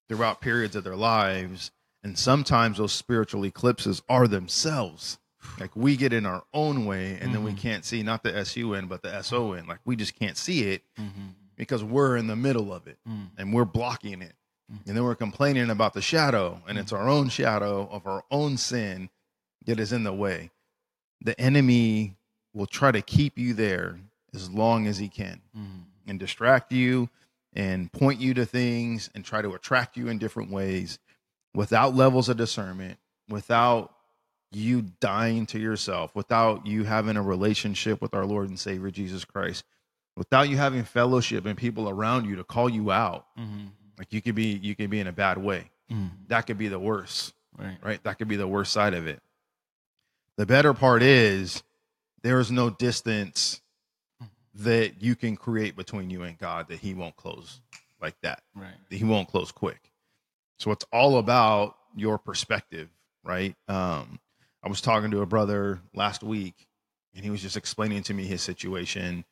throughout 0.07 0.41
periods 0.41 0.75
of 0.75 0.83
their 0.83 0.95
lives. 0.95 1.71
And 2.03 2.17
sometimes 2.17 2.77
those 2.77 2.93
spiritual 2.93 3.45
eclipses 3.45 4.01
are 4.09 4.27
themselves. 4.27 5.17
Like 5.61 5.75
we 5.75 5.95
get 5.95 6.11
in 6.13 6.25
our 6.25 6.43
own 6.53 6.85
way 6.85 7.17
and 7.21 7.33
then 7.33 7.41
we 7.43 7.53
can't 7.53 7.85
see 7.85 8.03
not 8.03 8.21
the 8.21 8.35
S 8.35 8.57
U 8.57 8.73
N, 8.73 8.87
but 8.87 9.01
the 9.01 9.13
S 9.13 9.31
O 9.31 9.53
N. 9.53 9.65
Like 9.65 9.79
we 9.85 9.95
just 9.95 10.13
can't 10.19 10.35
see 10.35 10.63
it 10.71 10.81
Mm-hmm. 10.99 11.27
because 11.55 11.83
we're 11.83 12.17
in 12.17 12.27
the 12.27 12.35
middle 12.35 12.73
of 12.73 12.85
it 12.87 12.97
Mm. 13.07 13.27
and 13.37 13.53
we're 13.53 13.63
blocking 13.63 14.21
it. 14.21 14.33
And 14.69 14.97
then 14.97 15.03
we're 15.03 15.15
complaining 15.15 15.69
about 15.69 15.93
the 15.93 16.01
shadow, 16.01 16.61
and 16.67 16.77
it's 16.77 16.91
our 16.91 17.07
own 17.07 17.29
shadow 17.29 17.87
of 17.89 18.05
our 18.05 18.23
own 18.29 18.57
sin 18.57 19.09
that 19.65 19.79
is 19.79 19.93
in 19.93 20.03
the 20.03 20.13
way. 20.13 20.51
The 21.21 21.39
enemy 21.39 22.17
will 22.53 22.65
try 22.65 22.91
to 22.91 23.01
keep 23.01 23.37
you 23.37 23.53
there 23.53 23.97
as 24.33 24.49
long 24.49 24.87
as 24.87 24.97
he 24.97 25.07
can 25.07 25.41
and 26.05 26.19
distract 26.19 26.71
you 26.73 27.09
and 27.53 27.91
point 27.91 28.19
you 28.19 28.33
to 28.33 28.45
things 28.45 29.09
and 29.15 29.23
try 29.23 29.41
to 29.41 29.53
attract 29.53 29.95
you 29.95 30.09
in 30.09 30.17
different 30.17 30.51
ways 30.51 30.99
without 31.53 31.95
levels 31.95 32.29
of 32.29 32.37
discernment, 32.37 32.99
without 33.29 33.93
you 34.51 34.81
dying 34.99 35.45
to 35.47 35.59
yourself, 35.59 36.13
without 36.13 36.67
you 36.67 36.83
having 36.83 37.17
a 37.17 37.21
relationship 37.21 38.01
with 38.01 38.13
our 38.13 38.25
Lord 38.25 38.49
and 38.49 38.59
Savior 38.59 38.91
Jesus 38.91 39.25
Christ, 39.25 39.63
without 40.15 40.49
you 40.49 40.57
having 40.57 40.83
fellowship 40.83 41.45
and 41.45 41.57
people 41.57 41.89
around 41.89 42.25
you 42.25 42.35
to 42.35 42.43
call 42.43 42.69
you 42.69 42.91
out. 42.91 43.25
Mm-hmm. 43.39 43.67
Like 43.97 44.13
you 44.13 44.21
could 44.21 44.35
be 44.35 44.59
you 44.61 44.75
could 44.75 44.89
be 44.89 44.99
in 44.99 45.07
a 45.07 45.11
bad 45.11 45.37
way. 45.37 45.69
Mm. 45.91 46.09
That 46.27 46.41
could 46.47 46.57
be 46.57 46.67
the 46.67 46.79
worst, 46.79 47.33
Right. 47.57 47.77
right? 47.81 48.03
That 48.03 48.17
could 48.17 48.27
be 48.27 48.35
the 48.35 48.47
worst 48.47 48.71
side 48.71 48.93
of 48.93 49.07
it. 49.07 49.21
The 50.37 50.45
better 50.45 50.73
part 50.73 51.01
is 51.01 51.63
there 52.21 52.39
is 52.39 52.51
no 52.51 52.69
distance 52.69 53.61
that 54.55 55.01
you 55.01 55.15
can 55.15 55.35
create 55.35 55.75
between 55.75 56.09
you 56.09 56.23
and 56.23 56.37
God 56.37 56.67
that 56.69 56.79
he 56.79 56.93
won't 56.93 57.15
close 57.15 57.61
like 58.01 58.19
that. 58.21 58.43
Right. 58.55 58.73
That 58.89 58.95
he 58.97 59.03
won't 59.03 59.29
close 59.29 59.51
quick. 59.51 59.91
So 60.59 60.71
it's 60.71 60.85
all 60.91 61.17
about 61.17 61.75
your 61.95 62.17
perspective, 62.17 62.89
right? 63.23 63.55
Um, 63.67 64.19
I 64.63 64.69
was 64.69 64.81
talking 64.81 65.11
to 65.11 65.21
a 65.21 65.25
brother 65.25 65.79
last 65.95 66.23
week 66.23 66.67
and 67.15 67.23
he 67.23 67.29
was 67.31 67.41
just 67.41 67.57
explaining 67.57 68.03
to 68.03 68.13
me 68.13 68.25
his 68.25 68.41
situation. 68.41 69.23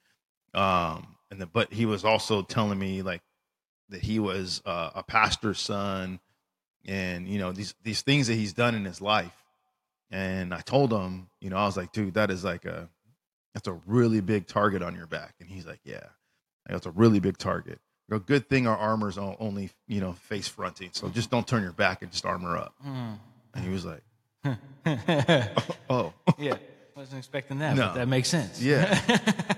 Um, 0.53 1.15
and 1.31 1.41
the, 1.41 1.45
but 1.48 1.74
he 1.74 1.86
was 1.86 2.05
also 2.05 2.41
telling 2.43 2.79
me 2.79 3.01
like 3.01 3.22
that 3.89 4.01
he 4.01 4.19
was 4.19 4.61
uh, 4.65 4.91
a 4.95 5.03
pastor's 5.03 5.59
son 5.59 6.19
and 6.85 7.27
you 7.27 7.39
know 7.39 7.51
these 7.51 7.73
these 7.83 8.01
things 8.01 8.27
that 8.27 8.35
he's 8.35 8.53
done 8.53 8.75
in 8.75 8.85
his 8.85 9.01
life 9.01 9.43
and 10.11 10.53
i 10.53 10.59
told 10.61 10.91
him 10.93 11.27
you 11.41 11.49
know 11.49 11.57
i 11.57 11.65
was 11.65 11.75
like 11.77 11.91
dude 11.91 12.13
that 12.13 12.29
is 12.29 12.43
like 12.43 12.65
a 12.65 12.87
that's 13.53 13.67
a 13.67 13.73
really 13.87 14.21
big 14.21 14.45
target 14.47 14.81
on 14.83 14.95
your 14.95 15.07
back 15.07 15.33
and 15.39 15.49
he's 15.49 15.65
like 15.65 15.79
yeah 15.83 16.03
that's 16.67 16.85
a 16.85 16.91
really 16.91 17.19
big 17.19 17.37
target 17.37 17.79
a 18.11 18.19
good 18.19 18.47
thing 18.47 18.67
our 18.67 18.77
armor's 18.77 19.17
only 19.17 19.71
you 19.87 19.99
know 19.99 20.13
face 20.13 20.47
fronting 20.47 20.89
so 20.91 21.09
just 21.09 21.31
don't 21.31 21.47
turn 21.47 21.63
your 21.63 21.71
back 21.71 22.01
and 22.03 22.11
just 22.11 22.25
armor 22.25 22.55
up 22.55 22.73
Mm. 22.85 23.17
and 23.55 23.63
he 23.65 23.69
was 23.71 23.83
like 23.85 24.03
oh 25.89 26.13
yeah. 26.37 26.55
Wasn't 26.95 27.17
expecting 27.17 27.59
that, 27.59 27.75
No. 27.75 27.87
but 27.87 27.93
that 27.95 28.07
makes 28.07 28.29
sense. 28.29 28.61
yeah 28.61 28.99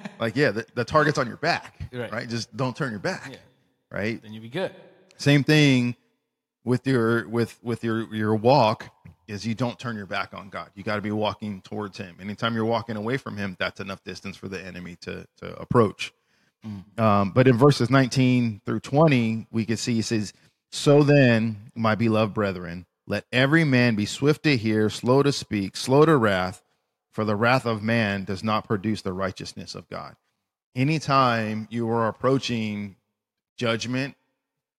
like 0.19 0.35
yeah 0.35 0.49
the, 0.51 0.65
the 0.73 0.83
target's 0.85 1.17
on 1.19 1.27
your 1.27 1.37
back 1.37 1.75
Right. 1.93 2.11
right 2.11 2.29
just 2.29 2.55
don't 2.55 2.75
turn 2.75 2.89
your 2.91 2.99
back 2.99 3.29
Yeah. 3.31 3.37
Right? 3.91 4.21
Then 4.21 4.33
you'd 4.33 4.43
be 4.43 4.49
good. 4.49 4.73
same 5.17 5.43
thing 5.43 5.95
with 6.63 6.85
your 6.85 7.27
with 7.29 7.57
with 7.63 7.83
your 7.83 8.13
your 8.13 8.35
walk 8.35 8.93
is 9.27 9.45
you 9.45 9.55
don't 9.55 9.77
turn 9.79 9.95
your 9.95 10.05
back 10.05 10.33
on 10.33 10.49
god. 10.49 10.69
You 10.75 10.83
got 10.83 10.97
to 10.97 11.01
be 11.01 11.11
walking 11.11 11.61
towards 11.61 11.97
him. 11.97 12.17
Anytime 12.19 12.55
you're 12.55 12.65
walking 12.65 12.97
away 12.97 13.17
from 13.17 13.37
him 13.37 13.55
that's 13.59 13.79
enough 13.79 14.03
distance 14.03 14.35
for 14.37 14.47
the 14.47 14.61
enemy 14.61 14.97
to 15.01 15.25
to 15.37 15.57
approach. 15.59 16.13
Um, 16.97 17.31
but 17.31 17.47
in 17.47 17.57
verses 17.57 17.89
19 17.89 18.61
through 18.65 18.81
20 18.81 19.47
we 19.51 19.65
can 19.65 19.77
see 19.77 19.93
he 19.93 20.01
says 20.01 20.33
so 20.69 21.01
then 21.01 21.71
my 21.75 21.95
beloved 21.95 22.33
brethren 22.33 22.85
let 23.05 23.23
every 23.31 23.63
man 23.63 23.95
be 23.95 24.05
swift 24.05 24.43
to 24.43 24.57
hear 24.57 24.89
slow 24.89 25.23
to 25.23 25.31
speak 25.31 25.77
slow 25.77 26.03
to 26.05 26.17
wrath 26.17 26.61
for 27.09 27.23
the 27.23 27.37
wrath 27.37 27.65
of 27.65 27.81
man 27.81 28.25
does 28.25 28.43
not 28.43 28.67
produce 28.67 29.01
the 29.01 29.13
righteousness 29.13 29.75
of 29.75 29.87
god. 29.87 30.17
Anytime 30.75 31.67
you 31.71 31.89
are 31.89 32.09
approaching 32.09 32.96
judgment 33.57 34.15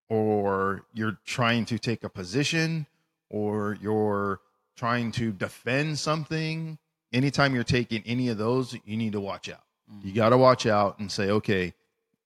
or 0.09 0.85
you're 0.95 1.19
trying 1.25 1.65
to 1.67 1.79
take 1.79 2.05
a 2.05 2.09
position 2.09 2.87
or 3.29 3.77
you're 3.81 4.41
trying 4.77 5.13
to 5.13 5.33
defend 5.33 5.99
something 5.99 6.79
anytime 7.13 7.55
you're 7.55 7.65
taking 7.65 8.03
any 8.07 8.29
of 8.29 8.39
those 8.39 8.77
you 8.85 8.97
need 8.97 9.13
to 9.13 9.21
watch 9.21 9.49
out 9.49 9.65
mm. 9.93 10.05
you 10.05 10.13
got 10.13 10.31
to 10.31 10.39
watch 10.39 10.67
out 10.67 10.99
and 10.99 11.11
say 11.11 11.31
okay 11.31 11.75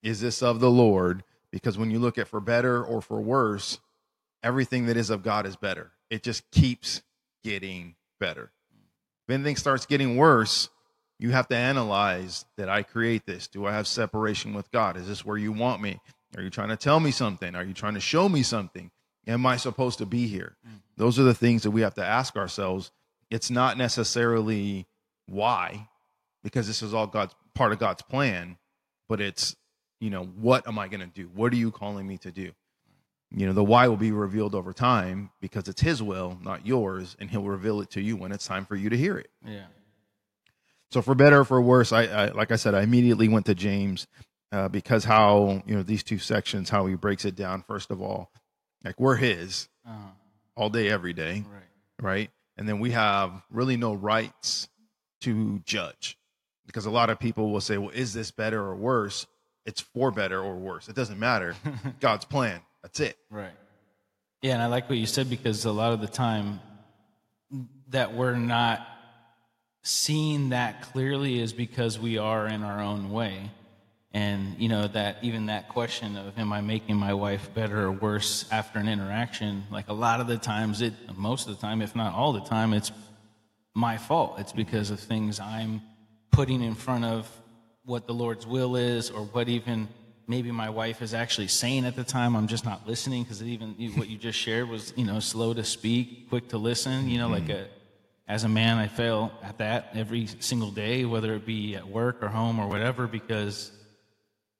is 0.01 0.21
this 0.21 0.41
of 0.41 0.59
the 0.59 0.69
lord 0.69 1.23
because 1.51 1.77
when 1.77 1.91
you 1.91 1.99
look 1.99 2.17
at 2.17 2.27
for 2.27 2.39
better 2.39 2.83
or 2.83 3.01
for 3.01 3.19
worse 3.19 3.79
everything 4.43 4.85
that 4.85 4.97
is 4.97 5.09
of 5.09 5.23
god 5.23 5.45
is 5.45 5.55
better 5.55 5.91
it 6.09 6.23
just 6.23 6.49
keeps 6.51 7.01
getting 7.43 7.95
better 8.19 8.51
if 9.27 9.33
anything 9.33 9.55
starts 9.55 9.85
getting 9.85 10.15
worse 10.15 10.69
you 11.19 11.31
have 11.31 11.47
to 11.47 11.55
analyze 11.55 12.43
that 12.57 12.67
I 12.67 12.83
create 12.83 13.25
this. 13.25 13.47
Do 13.47 13.65
I 13.65 13.71
have 13.71 13.87
separation 13.87 14.53
with 14.53 14.69
God? 14.71 14.97
Is 14.97 15.07
this 15.07 15.23
where 15.23 15.37
you 15.37 15.53
want 15.53 15.81
me? 15.81 16.01
Are 16.35 16.41
you 16.41 16.49
trying 16.49 16.69
to 16.69 16.77
tell 16.77 16.99
me 16.99 17.11
something? 17.11 17.55
Are 17.55 17.63
you 17.63 17.73
trying 17.73 17.93
to 17.93 17.99
show 17.99 18.27
me 18.27 18.43
something? 18.43 18.91
Am 19.27 19.45
I 19.45 19.57
supposed 19.57 19.99
to 19.99 20.05
be 20.05 20.27
here? 20.27 20.57
Mm-hmm. 20.67 20.77
Those 20.97 21.19
are 21.19 21.23
the 21.23 21.33
things 21.33 21.63
that 21.63 21.71
we 21.71 21.81
have 21.81 21.93
to 21.95 22.05
ask 22.05 22.35
ourselves. 22.35 22.91
It's 23.29 23.49
not 23.49 23.77
necessarily 23.77 24.87
why, 25.27 25.87
because 26.43 26.67
this 26.67 26.81
is 26.81 26.93
all 26.93 27.07
God's 27.07 27.33
part 27.53 27.71
of 27.71 27.79
God's 27.79 28.01
plan, 28.01 28.57
but 29.07 29.21
it's, 29.21 29.55
you 29.99 30.09
know, 30.09 30.23
what 30.23 30.67
am 30.67 30.77
I 30.77 30.87
going 30.87 30.99
to 31.01 31.07
do? 31.07 31.29
What 31.33 31.53
are 31.53 31.57
you 31.57 31.71
calling 31.71 32.07
me 32.07 32.17
to 32.19 32.31
do? 32.31 32.51
You 33.35 33.47
know, 33.47 33.53
the 33.53 33.63
why 33.63 33.87
will 33.87 33.97
be 33.97 34.11
revealed 34.11 34.53
over 34.53 34.73
time 34.73 35.31
because 35.41 35.67
it's 35.67 35.81
His 35.81 36.03
will, 36.03 36.37
not 36.43 36.67
yours, 36.67 37.15
and 37.19 37.31
He'll 37.31 37.43
reveal 37.43 37.81
it 37.81 37.89
to 37.91 38.01
you 38.01 38.15
when 38.15 38.31
it's 38.31 38.45
time 38.45 38.65
for 38.65 38.75
you 38.75 38.89
to 38.89 38.97
hear 38.97 39.17
it. 39.17 39.29
Yeah. 39.45 39.65
So 40.91 41.01
for 41.01 41.15
better 41.15 41.39
or 41.39 41.45
for 41.45 41.59
worse, 41.59 41.91
I, 41.91 42.03
I 42.03 42.27
like 42.27 42.51
I 42.51 42.57
said, 42.57 42.75
I 42.75 42.83
immediately 42.83 43.27
went 43.27 43.47
to 43.47 43.55
James 43.55 44.05
uh, 44.53 44.69
because 44.69 45.03
how 45.03 45.61
you 45.65 45.75
know 45.75 45.83
these 45.83 46.03
two 46.03 46.19
sections, 46.19 46.69
how 46.69 46.85
he 46.85 46.95
breaks 46.95 47.25
it 47.25 47.35
down. 47.35 47.63
First 47.67 47.91
of 47.91 48.01
all, 48.01 48.31
like 48.83 48.99
we're 48.99 49.15
his 49.17 49.67
Uh-huh. 49.85 50.11
all 50.55 50.69
day, 50.69 50.87
every 50.89 51.13
day, 51.13 51.43
Right. 51.51 51.63
right? 52.01 52.31
And 52.57 52.69
then 52.69 52.79
we 52.79 52.91
have 52.91 53.31
really 53.49 53.75
no 53.77 53.93
rights 53.93 54.69
to 55.21 55.59
judge 55.65 56.17
because 56.67 56.85
a 56.85 56.91
lot 56.91 57.09
of 57.09 57.19
people 57.19 57.51
will 57.51 57.61
say, 57.61 57.77
"Well, 57.77 57.89
is 57.89 58.13
this 58.13 58.31
better 58.31 58.61
or 58.61 58.75
worse?" 58.75 59.25
It's 59.65 59.81
for 59.81 60.11
better 60.11 60.39
or 60.41 60.55
worse. 60.57 60.87
It 60.89 60.95
doesn't 60.95 61.19
matter. 61.19 61.55
God's 61.99 62.25
plan. 62.25 62.61
That's 62.83 62.99
it. 62.99 63.17
Right. 63.29 63.55
Yeah, 64.41 64.53
and 64.55 64.61
I 64.61 64.65
like 64.67 64.89
what 64.89 64.97
you 64.99 65.05
said 65.05 65.29
because 65.29 65.63
a 65.65 65.71
lot 65.71 65.93
of 65.93 66.01
the 66.01 66.07
time 66.07 66.59
that 67.89 68.13
we're 68.13 68.35
not 68.35 68.85
seeing 69.83 70.49
that 70.49 70.81
clearly 70.81 71.39
is 71.39 71.53
because 71.53 71.97
we 71.97 72.17
are 72.17 72.45
in 72.47 72.61
our 72.63 72.81
own 72.81 73.09
way. 73.09 73.51
And 74.13 74.55
you 74.59 74.69
know 74.69 74.87
that 74.89 75.17
even 75.23 75.47
that 75.47 75.69
question 75.69 76.15
of 76.17 76.37
am 76.37 76.53
I 76.53 76.61
making 76.61 76.97
my 76.97 77.15
wife 77.15 77.51
better 77.55 77.85
or 77.85 77.91
worse 77.91 78.45
after 78.51 78.77
an 78.77 78.87
interaction, 78.87 79.63
like 79.71 79.89
a 79.89 79.93
lot 79.93 80.19
of 80.19 80.27
the 80.27 80.37
times 80.37 80.81
it 80.81 80.93
most 81.17 81.47
of 81.47 81.55
the 81.55 81.61
time, 81.61 81.81
if 81.81 81.95
not 81.95 82.13
all 82.13 82.31
the 82.31 82.41
time, 82.41 82.73
it's 82.73 82.91
my 83.73 83.97
fault. 83.97 84.39
It's 84.39 84.51
because 84.51 84.91
of 84.91 84.99
things 84.99 85.39
I'm 85.39 85.81
putting 86.31 86.61
in 86.61 86.75
front 86.75 87.05
of 87.05 87.27
what 87.85 88.05
the 88.05 88.13
Lord's 88.13 88.45
will 88.45 88.75
is, 88.75 89.09
or 89.09 89.23
what 89.23 89.49
even 89.49 89.87
maybe 90.27 90.51
my 90.51 90.69
wife 90.69 91.01
is 91.01 91.13
actually 91.13 91.47
saying 91.47 91.85
at 91.85 91.95
the 91.95 92.03
time. 92.03 92.35
I'm 92.35 92.47
just 92.47 92.65
not 92.65 92.87
listening 92.87 93.23
because 93.23 93.41
even 93.43 93.73
what 93.95 94.09
you 94.09 94.17
just 94.17 94.37
shared 94.39 94.69
was, 94.69 94.93
you 94.95 95.05
know, 95.05 95.19
slow 95.19 95.53
to 95.53 95.63
speak, 95.63 96.29
quick 96.29 96.49
to 96.49 96.57
listen. 96.57 97.09
You 97.09 97.17
know, 97.17 97.29
like 97.29 97.45
mm-hmm. 97.45 97.63
a, 97.63 98.31
as 98.31 98.43
a 98.43 98.49
man, 98.49 98.77
I 98.77 98.87
fail 98.87 99.31
at 99.43 99.57
that 99.57 99.89
every 99.95 100.27
single 100.39 100.71
day, 100.71 101.03
whether 101.03 101.33
it 101.33 101.45
be 101.45 101.75
at 101.75 101.87
work 101.87 102.23
or 102.23 102.29
home 102.29 102.59
or 102.59 102.67
whatever, 102.67 103.07
because 103.07 103.71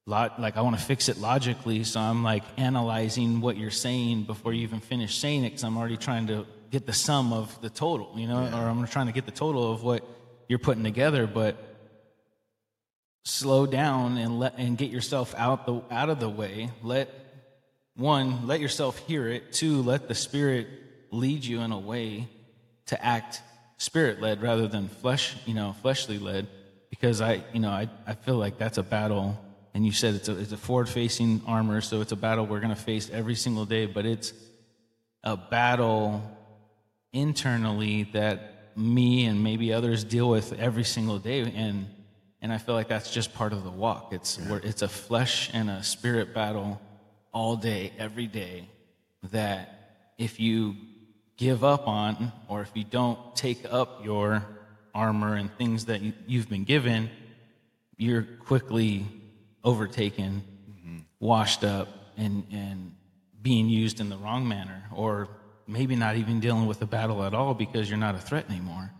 like 0.06 0.58
I 0.58 0.62
want 0.62 0.78
to 0.78 0.84
fix 0.84 1.10
it 1.10 1.18
logically, 1.18 1.84
so 1.84 2.00
I'm 2.00 2.24
like 2.24 2.44
analyzing 2.58 3.42
what 3.42 3.58
you're 3.58 3.72
saying 3.72 4.24
before 4.24 4.54
you 4.54 4.64
even 4.64 4.80
finish 4.80 5.18
saying 5.18 5.44
it, 5.46 5.50
because 5.50 5.64
I'm 5.64 5.78
already 5.78 5.98
trying 5.98 6.28
to 6.28 6.46
get 6.72 6.86
the 6.86 6.94
sum 6.94 7.32
of 7.32 7.60
the 7.62 7.70
total, 7.70 8.14
you 8.18 8.28
know, 8.28 8.44
or 8.44 8.68
I'm 8.68 8.86
trying 8.88 9.08
to 9.08 9.14
get 9.14 9.26
the 9.26 9.32
total 9.32 9.72
of 9.72 9.84
what 9.84 10.06
you're 10.50 10.60
putting 10.60 10.84
together. 10.84 11.28
But 11.28 11.58
slow 13.26 13.66
down 13.66 14.18
and 14.18 14.40
let 14.40 14.56
and 14.58 14.78
get 14.78 14.92
yourself 14.92 15.34
out 15.38 15.66
the 15.66 15.82
out 15.90 16.10
of 16.10 16.20
the 16.20 16.30
way. 16.30 16.70
Let 16.82 17.10
one 17.96 18.48
let 18.48 18.60
yourself 18.60 18.98
hear 19.00 19.28
it. 19.28 19.54
Two, 19.54 19.82
let 19.82 20.08
the 20.08 20.16
Spirit 20.16 20.68
lead 21.12 21.46
you 21.46 21.62
in 21.62 21.72
a 21.72 21.80
way 21.80 22.28
to 22.88 23.06
act 23.06 23.42
spirit 23.78 24.22
led 24.22 24.42
rather 24.42 24.68
than 24.68 24.88
flesh, 24.88 25.36
you 25.46 25.54
know, 25.54 25.76
fleshly 25.82 26.18
led. 26.18 26.48
Because 26.90 27.22
I, 27.22 27.44
you 27.54 27.60
know, 27.60 27.70
I, 27.70 27.90
I 28.06 28.14
feel 28.14 28.36
like 28.36 28.58
that's 28.58 28.78
a 28.78 28.84
battle. 28.84 29.38
And 29.74 29.86
you 29.86 29.92
said 29.92 30.13
it's 30.15 30.30
a, 30.30 30.38
it's 30.38 30.51
a 30.51 30.58
forward 30.58 30.88
facing 30.88 31.42
armor, 31.48 31.82
so 31.82 32.01
it's 32.01 32.12
a 32.12 32.15
battle 32.15 32.46
we're 32.46 32.60
going 32.60 32.75
to 32.75 32.82
face 32.82 33.10
every 33.12 33.36
single 33.36 33.65
day, 33.65 33.86
but 33.88 34.06
it's 34.06 34.34
a 35.24 35.36
battle 35.36 36.22
internally 37.12 38.03
that 38.13 38.77
me 38.77 39.25
and 39.25 39.44
maybe 39.44 39.74
others 39.74 40.03
deal 40.03 40.30
with 40.30 40.53
every 40.60 40.84
single 40.84 41.18
day. 41.18 41.42
And, 41.42 41.88
and 42.42 42.53
I 42.53 42.58
feel 42.58 42.75
like 42.75 42.88
that's 42.88 43.12
just 43.12 43.34
part 43.34 43.53
of 43.53 43.63
the 43.63 43.72
walk. 43.72 44.13
It's, 44.13 44.38
it's 44.38 44.82
a 44.82 44.88
flesh 44.88 45.50
and 45.53 45.70
a 45.70 45.82
spirit 45.84 46.34
battle 46.34 46.80
all 47.32 47.56
day, 47.56 47.94
every 47.98 48.27
day, 48.27 48.68
that 49.32 50.13
if 50.18 50.39
you 50.39 50.75
give 51.38 51.63
up 51.63 51.88
on, 51.88 52.32
or 52.48 52.62
if 52.62 52.70
you 52.75 52.84
don't 52.84 53.36
take 53.36 53.65
up 53.72 54.06
your 54.06 54.46
armor 54.94 55.36
and 55.36 55.51
things 55.58 55.86
that 55.86 56.01
you, 56.01 56.13
you've 56.27 56.50
been 56.50 56.63
given, 56.63 57.10
you're 57.98 58.22
quickly 58.22 59.08
overtaken, 59.63 60.43
mm-hmm. 60.70 60.98
washed 61.20 61.63
up, 61.63 61.88
and, 62.17 62.46
and 62.51 62.93
being 63.41 63.70
used 63.70 64.00
in 64.00 64.10
the 64.10 64.17
wrong 64.17 64.48
manner, 64.48 64.84
or 64.93 65.29
maybe 65.67 65.96
not 65.96 66.15
even 66.15 66.39
dealing 66.39 66.67
with 66.67 66.79
the 66.79 66.86
battle 66.86 67.24
at 67.24 67.34
all 67.34 67.53
because 67.53 67.89
you're 67.89 68.00
not 68.00 68.15
a 68.15 68.20
threat 68.20 68.50
anymore. 68.50 68.91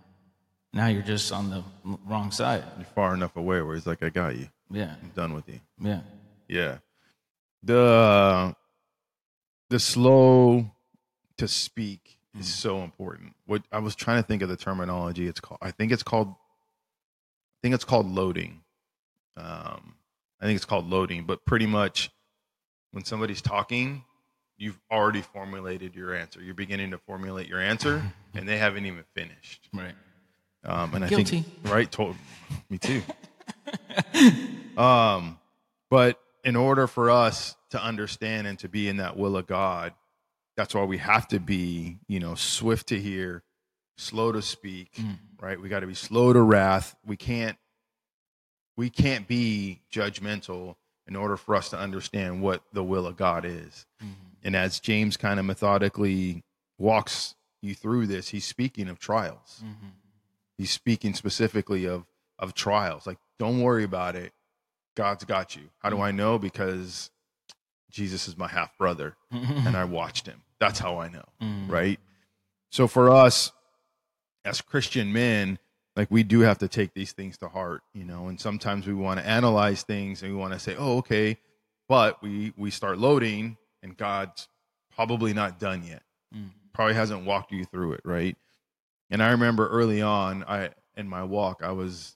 Now 0.74 0.88
you're 0.88 1.04
just 1.04 1.32
on 1.32 1.50
the 1.50 1.64
wrong 2.06 2.32
side. 2.32 2.64
You're 2.78 2.86
far 2.86 3.14
enough 3.14 3.36
away 3.36 3.62
where 3.62 3.76
he's 3.76 3.86
like, 3.86 4.02
I 4.02 4.10
got 4.10 4.36
you. 4.36 4.48
Yeah, 4.72 4.96
I'm 5.02 5.10
done 5.10 5.34
with 5.34 5.48
you. 5.48 5.60
yeah, 5.80 6.02
Yeah. 6.48 6.78
The 7.62 7.80
uh, 7.80 8.54
the 9.70 9.80
slow 9.80 10.72
to 11.38 11.48
speak 11.48 12.18
is 12.38 12.48
mm. 12.48 12.50
so 12.50 12.84
important. 12.84 13.34
What 13.46 13.64
I 13.72 13.80
was 13.80 13.96
trying 13.96 14.22
to 14.22 14.28
think 14.28 14.42
of 14.42 14.50
the 14.50 14.58
terminology. 14.58 15.28
It's 15.28 15.40
called. 15.40 15.60
I 15.62 15.72
think 15.72 15.92
it's 15.92 16.04
called. 16.04 16.30
I 16.30 17.58
think 17.62 17.76
it's 17.76 17.86
called 17.86 18.08
loading. 18.08 18.62
Um, 19.38 19.96
I 20.42 20.46
think 20.46 20.56
it's 20.56 20.66
called 20.66 20.90
loading. 20.90 21.26
But 21.26 21.46
pretty 21.46 21.66
much, 21.66 22.12
when 22.92 23.04
somebody's 23.04 23.42
talking, 23.42 24.04
you've 24.58 24.80
already 24.92 25.22
formulated 25.22 25.96
your 25.96 26.14
answer. 26.14 26.42
You're 26.42 26.54
beginning 26.54 26.92
to 26.92 26.98
formulate 26.98 27.48
your 27.48 27.60
answer, 27.60 28.04
and 28.36 28.48
they 28.48 28.58
haven't 28.58 28.86
even 28.86 29.04
finished. 29.16 29.70
right. 29.74 29.96
Um, 30.66 30.94
and 30.96 31.04
I 31.04 31.10
Guilty. 31.10 31.42
think 31.42 31.72
right, 31.74 31.92
told 31.92 32.16
me 32.70 32.78
too. 32.78 33.02
um, 34.78 35.38
but 35.90 36.20
in 36.44 36.56
order 36.56 36.88
for 36.88 37.10
us 37.10 37.56
to 37.72 37.84
understand 37.84 38.48
and 38.48 38.58
to 38.60 38.70
be 38.70 38.88
in 38.88 38.98
that 38.98 39.18
will 39.18 39.36
of 39.36 39.46
God, 39.48 39.94
that's 40.56 40.74
why 40.74 40.84
we 40.84 40.98
have 41.00 41.28
to 41.30 41.40
be, 41.40 41.98
you 42.08 42.20
know, 42.20 42.36
swift 42.36 42.88
to 42.88 43.00
hear, 43.00 43.44
slow 43.98 44.32
to 44.32 44.42
speak, 44.42 44.98
right? 45.42 45.60
We 45.60 45.68
got 45.68 45.82
to 45.82 45.88
be 45.88 45.96
slow 45.96 46.32
to 46.32 46.42
wrath. 46.42 46.96
We 47.06 47.18
can't, 47.18 47.58
we 48.76 48.90
can't 48.90 49.28
be 49.28 49.82
judgmental 49.92 50.76
in 51.08 51.16
order 51.16 51.38
for 51.38 51.56
us 51.56 51.70
to 51.70 51.78
understand 51.78 52.42
what 52.42 52.64
the 52.72 52.84
will 52.84 53.06
of 53.06 53.18
God 53.18 53.46
is. 53.46 53.86
Mm-hmm. 54.02 54.14
And 54.44 54.56
as 54.56 54.80
James 54.80 55.18
kind 55.18 55.40
of 55.40 55.46
methodically 55.46 56.44
walks 56.78 57.36
you 57.62 57.76
through 57.76 58.08
this, 58.08 58.30
he's 58.30 58.46
speaking 58.46 58.90
of 58.90 59.00
trials. 59.00 59.62
Mm-hmm. 59.64 59.88
He's 60.58 60.72
speaking 60.72 61.14
specifically 61.14 61.86
of 61.86 62.06
of 62.40 62.54
trials. 62.54 63.06
Like 63.08 63.18
don't 63.40 63.62
worry 63.62 63.84
about 63.84 64.16
it. 64.16 64.34
God's 64.96 65.24
got 65.24 65.56
you. 65.56 65.64
How 65.80 65.90
do 65.90 65.96
mm-hmm. 65.96 66.06
i 66.06 66.12
know? 66.12 66.40
Because 66.40 67.10
jesus 67.92 68.28
is 68.28 68.36
my 68.36 68.48
half 68.48 68.76
brother 68.80 69.16
and 69.32 69.78
i 69.78 69.84
watched 69.84 70.26
him. 70.26 70.42
That's 70.60 70.80
how 70.80 70.98
i 71.00 71.10
know 71.10 71.26
right? 71.68 72.00
So 72.70 72.88
for 72.88 73.10
us 73.10 73.52
as 74.46 74.62
christian 74.62 75.14
men 75.14 75.60
like 75.96 76.10
we 76.10 76.24
do 76.24 76.40
have 76.42 76.58
to 76.58 76.68
take 76.68 76.94
these 76.94 77.12
things 77.12 77.38
to 77.38 77.48
heart 77.48 77.82
you 77.94 78.04
know 78.04 78.28
and 78.28 78.40
sometimes 78.40 78.88
we 78.88 78.94
want 78.94 79.20
to 79.20 79.26
analyze 79.26 79.84
things 79.84 80.24
and 80.24 80.32
we 80.32 80.38
want 80.38 80.54
to 80.54 80.60
say 80.60 80.76
oh 80.78 80.98
okay 80.98 81.38
but 81.88 82.22
we 82.22 82.54
we 82.58 82.72
start 82.72 82.98
loading 82.98 83.58
and 83.82 83.98
god's 83.98 84.48
probably 84.96 85.34
not 85.34 85.60
done 85.60 85.84
yet. 85.84 86.04
Mm. 86.36 86.52
Probably 86.74 86.96
hasn't 86.96 87.26
walked 87.26 87.52
you 87.52 87.66
through 87.66 87.94
it 87.94 88.02
right? 88.04 88.36
And 89.10 89.22
I 89.22 89.32
remember 89.32 89.68
early 89.68 90.02
on, 90.02 90.44
I 90.48 90.70
in 90.96 91.08
my 91.08 91.24
walk, 91.24 91.62
I 91.64 91.72
was, 91.72 92.16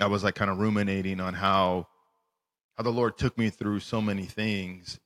I 0.00 0.06
was 0.06 0.24
like 0.24 0.34
kind 0.34 0.50
of 0.50 0.58
ruminating 0.58 1.20
on 1.20 1.34
how, 1.34 1.86
how 2.76 2.82
the 2.82 2.90
Lord 2.90 3.18
took 3.18 3.36
me 3.36 3.50
through 3.50 3.80
so 3.80 4.00
many 4.00 4.24
things 4.24 4.98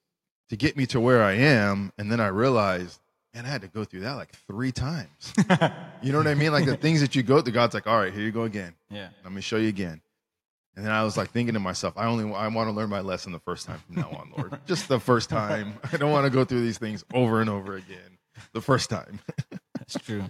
to 0.49 0.57
get 0.57 0.77
me 0.77 0.87
to 0.87 1.01
where 1.01 1.23
I 1.23 1.33
am, 1.33 1.93
and 1.97 2.13
then 2.13 2.21
I 2.21 2.27
realized, 2.27 3.01
man, 3.35 3.47
I 3.47 3.49
had 3.49 3.63
to 3.63 3.69
go 3.69 3.85
through 3.85 4.01
that 4.01 4.15
like 4.15 4.33
three 4.47 4.73
times. 4.73 5.35
you 6.03 6.13
know 6.13 6.19
what 6.19 6.27
I 6.27 6.35
mean? 6.35 6.53
Like 6.53 6.67
the 6.67 6.77
things 6.77 7.01
that 7.01 7.15
you 7.15 7.23
go 7.23 7.41
through, 7.41 7.53
God's 7.53 7.75
like, 7.75 7.87
all 7.87 7.99
right, 7.99 8.13
here 8.13 8.23
you 8.23 8.33
go 8.33 8.43
again. 8.43 8.75
Yeah. 8.91 9.09
Let 9.25 9.33
me 9.33 9.41
show 9.41 9.57
you 9.57 9.69
again. 9.69 10.01
And 10.75 10.87
then 10.87 10.93
I 10.93 11.03
was 11.05 11.17
like 11.17 11.31
thinking 11.31 11.55
to 11.55 11.61
myself, 11.61 11.95
I 11.97 12.07
only 12.07 12.33
I 12.35 12.49
want 12.49 12.69
to 12.69 12.73
learn 12.73 12.89
my 12.89 13.01
lesson 13.01 13.33
the 13.33 13.41
first 13.41 13.67
time 13.67 13.81
from 13.87 13.97
now 13.97 14.09
on, 14.11 14.33
Lord. 14.37 14.59
Just 14.67 14.89
the 14.89 14.99
first 14.99 15.29
time. 15.29 15.75
I 15.93 15.99
don't 15.99 16.11
want 16.11 16.25
to 16.25 16.31
go 16.31 16.45
through 16.45 16.63
these 16.63 16.79
things 16.79 17.05
over 17.13 17.41
and 17.41 17.51
over 17.51 17.77
again. 17.77 18.19
The 18.55 18.63
first 18.63 18.89
time. 18.89 19.21
That's 19.79 19.99
true. 19.99 20.25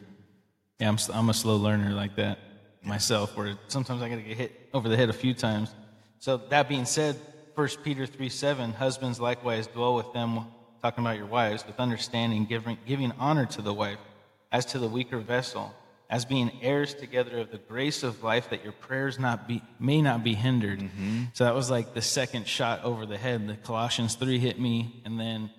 Yeah, 0.81 0.89
I'm, 0.89 0.99
I'm 1.13 1.29
a 1.29 1.35
slow 1.35 1.57
learner 1.57 1.91
like 1.91 2.17
that 2.17 2.41
myself, 2.83 3.37
where 3.37 3.57
sometimes 3.69 4.03
I 4.03 4.09
got 4.09 4.17
to 4.17 4.23
get 4.23 4.37
hit 4.37 4.69
over 4.75 4.89
the 4.89 4.97
head 4.97 5.09
a 5.09 5.13
few 5.13 5.33
times. 5.33 5.73
So 6.19 6.37
that 6.37 6.69
being 6.69 6.85
said, 6.85 7.17
1 7.55 7.69
Peter 7.85 8.07
3 8.07 8.29
7, 8.29 8.73
husbands 8.73 9.21
likewise 9.21 9.69
dwell 9.69 9.95
with 9.95 10.13
them, 10.13 10.47
talking 10.83 11.05
about 11.05 11.17
your 11.17 11.27
wives, 11.27 11.65
with 11.65 11.79
understanding, 11.79 12.45
giving, 12.45 12.77
giving 12.87 13.13
honor 13.19 13.47
to 13.47 13.63
the 13.63 13.73
wife 13.73 13.99
as 14.51 14.67
to 14.67 14.79
the 14.79 14.89
weaker 14.89 15.19
vessel, 15.19 15.73
as 16.11 16.25
being 16.25 16.51
heirs 16.61 16.93
together 16.93 17.39
of 17.39 17.51
the 17.53 17.59
grace 17.59 18.03
of 18.03 18.23
life, 18.23 18.51
that 18.51 18.65
your 18.65 18.73
prayers 18.73 19.19
not 19.19 19.47
be, 19.47 19.63
may 19.79 20.03
not 20.03 20.25
be 20.25 20.35
hindered. 20.35 20.83
So 21.35 21.45
that 21.45 21.55
was 21.55 21.71
like 21.71 21.95
the 21.95 22.03
second 22.03 22.49
shot 22.49 22.83
over 22.85 23.07
the 23.07 23.17
head. 23.17 23.47
The 23.47 23.57
Colossians 23.57 24.17
3 24.17 24.39
hit 24.39 24.61
me, 24.61 25.01
and 25.05 25.19
then, 25.19 25.51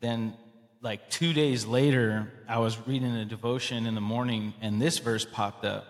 then 0.00 0.34
like 0.80 1.10
two 1.10 1.32
days 1.32 1.66
later, 1.66 2.32
I 2.48 2.58
was 2.60 2.78
reading 2.86 3.14
a 3.16 3.24
devotion 3.24 3.84
in 3.84 3.96
the 3.96 4.00
morning, 4.00 4.54
and 4.62 4.80
this 4.80 4.98
verse 4.98 5.26
popped 5.26 5.64
up. 5.64 5.86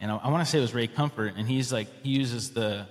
And 0.00 0.10
I, 0.10 0.16
I 0.16 0.30
want 0.30 0.44
to 0.44 0.50
say 0.50 0.58
it 0.58 0.62
was 0.62 0.74
Ray 0.74 0.86
Comfort, 0.86 1.34
and 1.36 1.46
he's 1.46 1.72
like, 1.72 1.88
he 2.02 2.10
uses 2.10 2.52
the, 2.52 2.86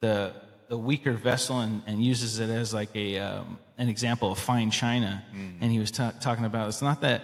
the, 0.00 0.34
the 0.68 0.76
weaker 0.76 1.12
vessel 1.12 1.60
and, 1.60 1.82
and 1.86 2.04
uses 2.04 2.40
it 2.40 2.50
as 2.50 2.74
like 2.74 2.94
a, 2.96 3.18
um, 3.18 3.58
an 3.80 3.88
example 3.88 4.30
of 4.30 4.38
fine 4.38 4.70
china. 4.70 5.24
Hmm. 5.32 5.48
And 5.62 5.72
he 5.72 5.78
was 5.78 5.90
ta- 5.90 6.12
talking 6.20 6.44
about 6.44 6.68
it's 6.68 6.82
not 6.82 7.00
that, 7.00 7.22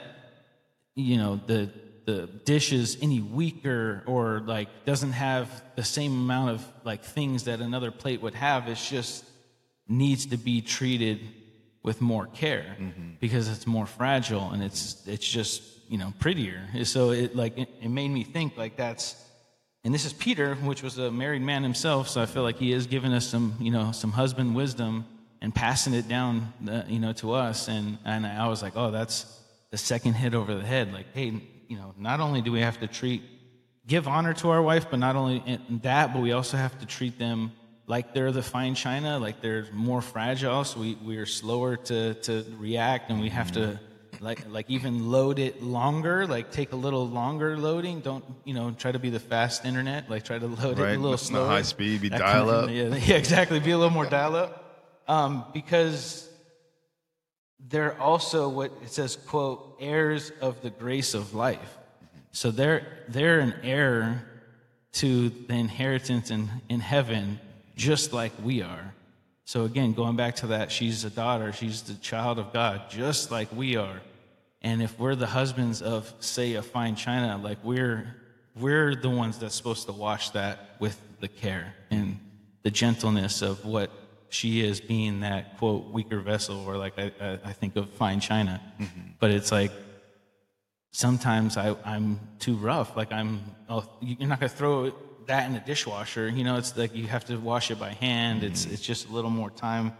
you 0.94 1.18
know, 1.18 1.38
the, 1.46 1.70
the 2.06 2.26
dish 2.26 2.72
is 2.72 2.96
any 3.02 3.20
weaker 3.20 4.02
or 4.06 4.40
like 4.40 4.68
doesn't 4.86 5.12
have 5.12 5.48
the 5.76 5.84
same 5.84 6.12
amount 6.12 6.50
of 6.50 6.66
like 6.82 7.04
things 7.04 7.44
that 7.44 7.60
another 7.60 7.90
plate 7.90 8.22
would 8.22 8.34
have. 8.34 8.68
It's 8.68 8.88
just 8.88 9.24
needs 9.86 10.26
to 10.26 10.38
be 10.38 10.62
treated 10.62 11.20
with 11.82 12.00
more 12.00 12.26
care 12.26 12.76
mm-hmm. 12.80 13.10
because 13.20 13.48
it's 13.48 13.66
more 13.66 13.86
fragile 13.86 14.50
and 14.50 14.62
it's 14.62 15.06
it's 15.06 15.28
just 15.28 15.62
you 15.88 15.96
know 15.96 16.12
prettier 16.18 16.60
so 16.82 17.10
it 17.10 17.36
like 17.36 17.56
it, 17.56 17.68
it 17.80 17.88
made 17.88 18.08
me 18.08 18.24
think 18.24 18.56
like 18.56 18.76
that's 18.76 19.14
and 19.84 19.94
this 19.94 20.04
is 20.04 20.12
peter 20.12 20.56
which 20.56 20.82
was 20.82 20.98
a 20.98 21.12
married 21.12 21.42
man 21.42 21.62
himself 21.62 22.08
so 22.08 22.20
i 22.20 22.26
feel 22.26 22.42
like 22.42 22.58
he 22.58 22.72
is 22.72 22.88
giving 22.88 23.12
us 23.12 23.24
some 23.24 23.54
you 23.60 23.70
know 23.70 23.92
some 23.92 24.10
husband 24.10 24.52
wisdom 24.56 25.04
and 25.40 25.54
passing 25.54 25.94
it 25.94 26.08
down 26.08 26.52
uh, 26.68 26.82
you 26.88 26.98
know 26.98 27.12
to 27.12 27.32
us 27.32 27.68
and 27.68 27.98
and 28.04 28.26
i 28.26 28.48
was 28.48 28.62
like 28.62 28.72
oh 28.76 28.90
that's 28.90 29.26
the 29.70 29.78
second 29.78 30.14
hit 30.14 30.34
over 30.34 30.54
the 30.54 30.64
head 30.64 30.92
like 30.92 31.06
hey 31.14 31.32
you 31.68 31.76
know 31.76 31.94
not 31.98 32.20
only 32.20 32.40
do 32.42 32.50
we 32.52 32.60
have 32.60 32.78
to 32.80 32.86
treat 32.86 33.22
give 33.86 34.08
honor 34.08 34.32
to 34.34 34.50
our 34.50 34.62
wife 34.62 34.86
but 34.90 34.98
not 34.98 35.16
only 35.16 35.42
in 35.46 35.80
that 35.82 36.12
but 36.12 36.22
we 36.22 36.32
also 36.32 36.56
have 36.56 36.78
to 36.78 36.86
treat 36.86 37.18
them 37.18 37.52
like 37.88 38.12
they're 38.14 38.32
the 38.32 38.42
fine 38.42 38.74
china, 38.74 39.16
like 39.20 39.40
they're 39.40 39.68
more 39.72 40.02
fragile, 40.02 40.64
so 40.64 40.80
we, 40.80 40.96
we 40.96 41.18
are 41.18 41.24
slower 41.26 41.76
to, 41.76 42.14
to 42.14 42.44
react 42.58 43.10
and 43.10 43.20
we 43.20 43.28
have 43.28 43.52
to 43.52 43.78
like 44.18 44.44
like 44.50 44.68
even 44.68 45.08
load 45.12 45.38
it 45.38 45.62
longer, 45.62 46.26
like 46.26 46.50
take 46.50 46.72
a 46.72 46.76
little 46.76 47.06
longer 47.08 47.56
loading. 47.56 48.00
Don't 48.00 48.24
you 48.44 48.54
know, 48.54 48.72
try 48.72 48.90
to 48.90 48.98
be 48.98 49.10
the 49.10 49.20
fast 49.20 49.64
internet, 49.64 50.10
like 50.10 50.24
try 50.24 50.36
to 50.36 50.48
load 50.48 50.80
it 50.80 50.82
Right, 50.82 50.96
a 50.96 50.98
little 50.98 51.16
slower. 51.16 51.46
high 51.46 51.62
speed, 51.62 52.00
be 52.00 52.08
That 52.08 52.18
dial 52.18 52.46
kind 52.46 52.50
of- 52.50 52.64
up. 52.64 52.70
Yeah, 52.70 52.96
yeah, 53.06 53.16
exactly. 53.18 53.60
Be 53.60 53.70
a 53.70 53.78
little 53.78 53.94
more 53.94 54.06
dial 54.06 54.34
up. 54.34 54.65
Um, 55.08 55.44
because 55.52 56.28
they're 57.68 57.98
also 58.00 58.48
what 58.48 58.72
it 58.82 58.90
says, 58.90 59.16
quote, 59.16 59.76
heirs 59.80 60.32
of 60.40 60.62
the 60.62 60.70
grace 60.70 61.14
of 61.14 61.34
life. 61.34 61.78
So 62.32 62.50
they're 62.50 62.86
they're 63.08 63.40
an 63.40 63.54
heir 63.62 64.24
to 64.94 65.28
the 65.28 65.54
inheritance 65.54 66.30
in, 66.30 66.50
in 66.68 66.80
heaven, 66.80 67.38
just 67.76 68.12
like 68.12 68.32
we 68.42 68.62
are. 68.62 68.94
So 69.44 69.64
again, 69.64 69.92
going 69.92 70.16
back 70.16 70.36
to 70.36 70.48
that, 70.48 70.72
she's 70.72 71.04
a 71.04 71.10
daughter, 71.10 71.52
she's 71.52 71.82
the 71.82 71.94
child 71.94 72.38
of 72.38 72.52
God, 72.52 72.90
just 72.90 73.30
like 73.30 73.48
we 73.54 73.76
are. 73.76 74.00
And 74.62 74.82
if 74.82 74.98
we're 74.98 75.14
the 75.14 75.26
husbands 75.26 75.82
of, 75.82 76.12
say, 76.18 76.54
a 76.54 76.62
fine 76.62 76.96
china, 76.96 77.38
like 77.42 77.58
we're 77.62 78.16
we're 78.58 78.94
the 78.94 79.10
ones 79.10 79.38
that's 79.38 79.54
supposed 79.54 79.86
to 79.86 79.92
wash 79.92 80.30
that 80.30 80.76
with 80.80 80.98
the 81.20 81.28
care 81.28 81.74
and 81.90 82.18
the 82.62 82.70
gentleness 82.70 83.42
of 83.42 83.64
what 83.64 83.90
she 84.28 84.64
is 84.64 84.80
being 84.80 85.20
that 85.20 85.58
quote 85.58 85.90
weaker 85.90 86.20
vessel 86.20 86.64
or 86.66 86.76
like 86.76 86.98
I, 86.98 87.38
I, 87.44 87.52
think 87.52 87.76
of 87.76 87.90
fine 87.90 88.20
china. 88.20 88.60
Mm-hmm. 88.80 89.00
But 89.18 89.30
it's 89.30 89.52
like 89.52 89.72
sometimes 90.90 91.56
I, 91.56 91.76
I'm 91.84 92.20
too 92.38 92.56
rough. 92.56 92.96
Like 92.96 93.12
I'm, 93.12 93.40
oh, 93.68 93.88
you're 94.00 94.28
not 94.28 94.40
gonna 94.40 94.48
throw 94.48 94.92
that 95.26 95.46
in 95.46 95.52
the 95.52 95.60
dishwasher. 95.60 96.28
You 96.28 96.44
know, 96.44 96.56
it's 96.56 96.76
like 96.76 96.94
you 96.94 97.06
have 97.06 97.24
to 97.26 97.36
wash 97.36 97.70
it 97.70 97.78
by 97.78 97.90
hand. 97.90 98.42
It's 98.42 98.64
mm-hmm. 98.64 98.74
it's 98.74 98.82
just 98.82 99.08
a 99.08 99.12
little 99.12 99.30
more 99.30 99.50
time 99.50 99.92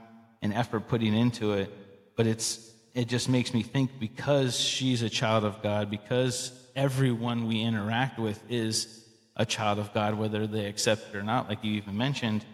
and 0.43 0.53
effort 0.53 0.89
putting 0.89 1.15
into 1.15 1.53
it. 1.53 1.73
But 2.17 2.27
it's 2.27 2.73
it 2.95 3.09
just 3.09 3.29
makes 3.29 3.53
me 3.53 3.63
think 3.63 3.99
because 4.01 4.59
she's 4.59 5.03
a 5.03 5.11
child 5.11 5.45
of 5.45 5.63
God, 5.63 5.91
because 5.91 6.51
everyone 6.75 7.47
we 7.47 7.61
interact 7.61 8.19
with 8.19 8.41
is 8.51 9.05
a 9.37 9.45
child 9.45 9.79
of 9.79 9.93
God, 9.93 10.15
whether 10.15 10.47
they 10.47 10.65
accept 10.65 11.15
it 11.15 11.17
or 11.17 11.23
not. 11.23 11.49
Like 11.49 11.63
you 11.63 11.73
even 11.73 11.97
mentioned, 11.97 12.45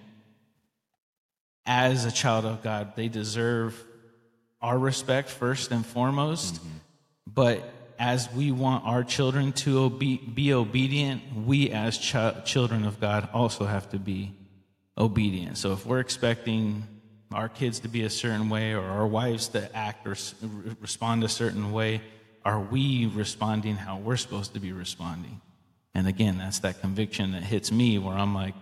as 1.66 2.04
a 2.04 2.10
child 2.10 2.44
of 2.44 2.62
God, 2.62 2.96
they 2.96 3.08
deserve 3.08 3.82
our 4.60 4.78
respect 4.78 5.28
first 5.28 5.70
and 5.70 5.84
foremost. 5.84 6.54
Mm-hmm. 6.54 6.68
But 7.34 7.72
as 7.98 8.32
we 8.32 8.50
want 8.50 8.84
our 8.84 9.04
children 9.04 9.52
to 9.52 9.78
obe- 9.80 10.34
be 10.34 10.52
obedient, 10.52 11.22
we 11.46 11.70
as 11.70 11.98
chi- 11.98 12.40
children 12.44 12.84
of 12.84 13.00
God 13.00 13.28
also 13.32 13.64
have 13.64 13.88
to 13.90 13.98
be 13.98 14.32
obedient. 14.98 15.56
So 15.58 15.72
if 15.72 15.86
we're 15.86 16.00
expecting 16.00 16.84
our 17.32 17.48
kids 17.48 17.80
to 17.80 17.88
be 17.88 18.02
a 18.02 18.10
certain 18.10 18.48
way 18.48 18.72
or 18.72 18.82
our 18.82 19.06
wives 19.06 19.48
to 19.48 19.74
act 19.74 20.06
or 20.06 20.12
s- 20.12 20.34
respond 20.80 21.24
a 21.24 21.28
certain 21.28 21.72
way, 21.72 22.02
are 22.44 22.60
we 22.60 23.06
responding 23.06 23.76
how 23.76 23.98
we're 23.98 24.16
supposed 24.16 24.54
to 24.54 24.60
be 24.60 24.72
responding? 24.72 25.40
And 25.94 26.08
again, 26.08 26.38
that's 26.38 26.58
that 26.60 26.80
conviction 26.80 27.32
that 27.32 27.42
hits 27.42 27.70
me 27.70 27.98
where 27.98 28.16
I'm 28.16 28.34
like, 28.34 28.54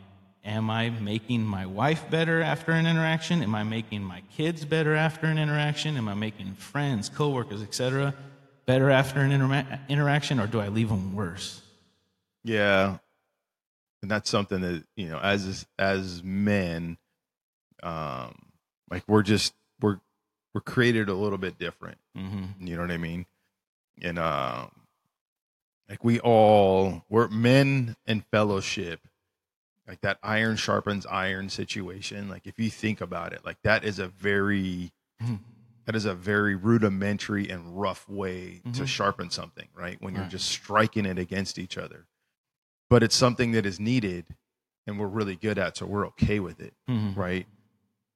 am 0.44 0.70
I 0.70 0.90
making 0.90 1.42
my 1.42 1.66
wife 1.66 2.08
better 2.10 2.42
after 2.42 2.72
an 2.72 2.86
interaction? 2.86 3.42
Am 3.42 3.54
I 3.54 3.62
making 3.62 4.02
my 4.02 4.22
kids 4.36 4.64
better 4.64 4.94
after 4.94 5.26
an 5.26 5.38
interaction? 5.38 5.96
Am 5.96 6.08
I 6.08 6.14
making 6.14 6.54
friends, 6.54 7.08
coworkers, 7.08 7.62
etc., 7.62 8.14
better 8.66 8.90
after 8.90 9.20
an 9.20 9.30
intera- 9.30 9.80
interaction, 9.88 10.40
or 10.40 10.46
do 10.46 10.60
I 10.60 10.68
leave 10.68 10.88
them 10.88 11.14
worse? 11.14 11.62
Yeah. 12.44 12.98
And 14.02 14.10
that's 14.10 14.30
something 14.30 14.60
that, 14.62 14.84
you 14.96 15.08
know, 15.08 15.18
as 15.18 15.66
as 15.78 16.22
men, 16.22 16.96
um, 17.82 18.34
like 18.90 19.04
we're 19.06 19.22
just 19.22 19.52
we're 19.80 20.00
we're 20.54 20.60
created 20.62 21.08
a 21.08 21.14
little 21.14 21.38
bit 21.38 21.58
different. 21.58 21.98
Mm-hmm. 22.16 22.66
You 22.66 22.76
know 22.76 22.82
what 22.82 22.90
I 22.90 22.96
mean? 22.96 23.26
And 24.00 24.18
um 24.18 24.70
like 25.88 26.02
we 26.02 26.20
all 26.20 27.04
we're 27.08 27.28
men 27.28 27.96
in 28.06 28.22
fellowship. 28.30 29.00
Like 29.90 30.02
that 30.02 30.18
iron 30.22 30.54
sharpens 30.54 31.04
iron 31.06 31.48
situation. 31.48 32.28
Like 32.28 32.46
if 32.46 32.60
you 32.60 32.70
think 32.70 33.00
about 33.00 33.32
it, 33.32 33.44
like 33.44 33.60
that 33.64 33.82
is 33.84 33.98
a 33.98 34.06
very 34.06 34.92
that 35.84 35.96
is 35.96 36.04
a 36.04 36.14
very 36.14 36.54
rudimentary 36.54 37.48
and 37.50 37.76
rough 37.80 38.08
way 38.08 38.60
to 38.72 38.82
Mhm. 38.82 38.86
sharpen 38.86 39.30
something, 39.30 39.66
right? 39.74 40.00
When 40.00 40.14
you're 40.14 40.22
Right. 40.22 40.30
just 40.30 40.48
striking 40.48 41.06
it 41.06 41.18
against 41.18 41.58
each 41.58 41.76
other. 41.76 42.06
But 42.88 43.02
it's 43.02 43.16
something 43.16 43.50
that 43.52 43.66
is 43.66 43.80
needed 43.80 44.36
and 44.86 44.96
we're 44.96 45.08
really 45.08 45.34
good 45.34 45.58
at, 45.58 45.76
so 45.76 45.86
we're 45.86 46.06
okay 46.08 46.38
with 46.38 46.60
it, 46.60 46.74
Mm-hmm. 46.88 47.18
right? 47.18 47.48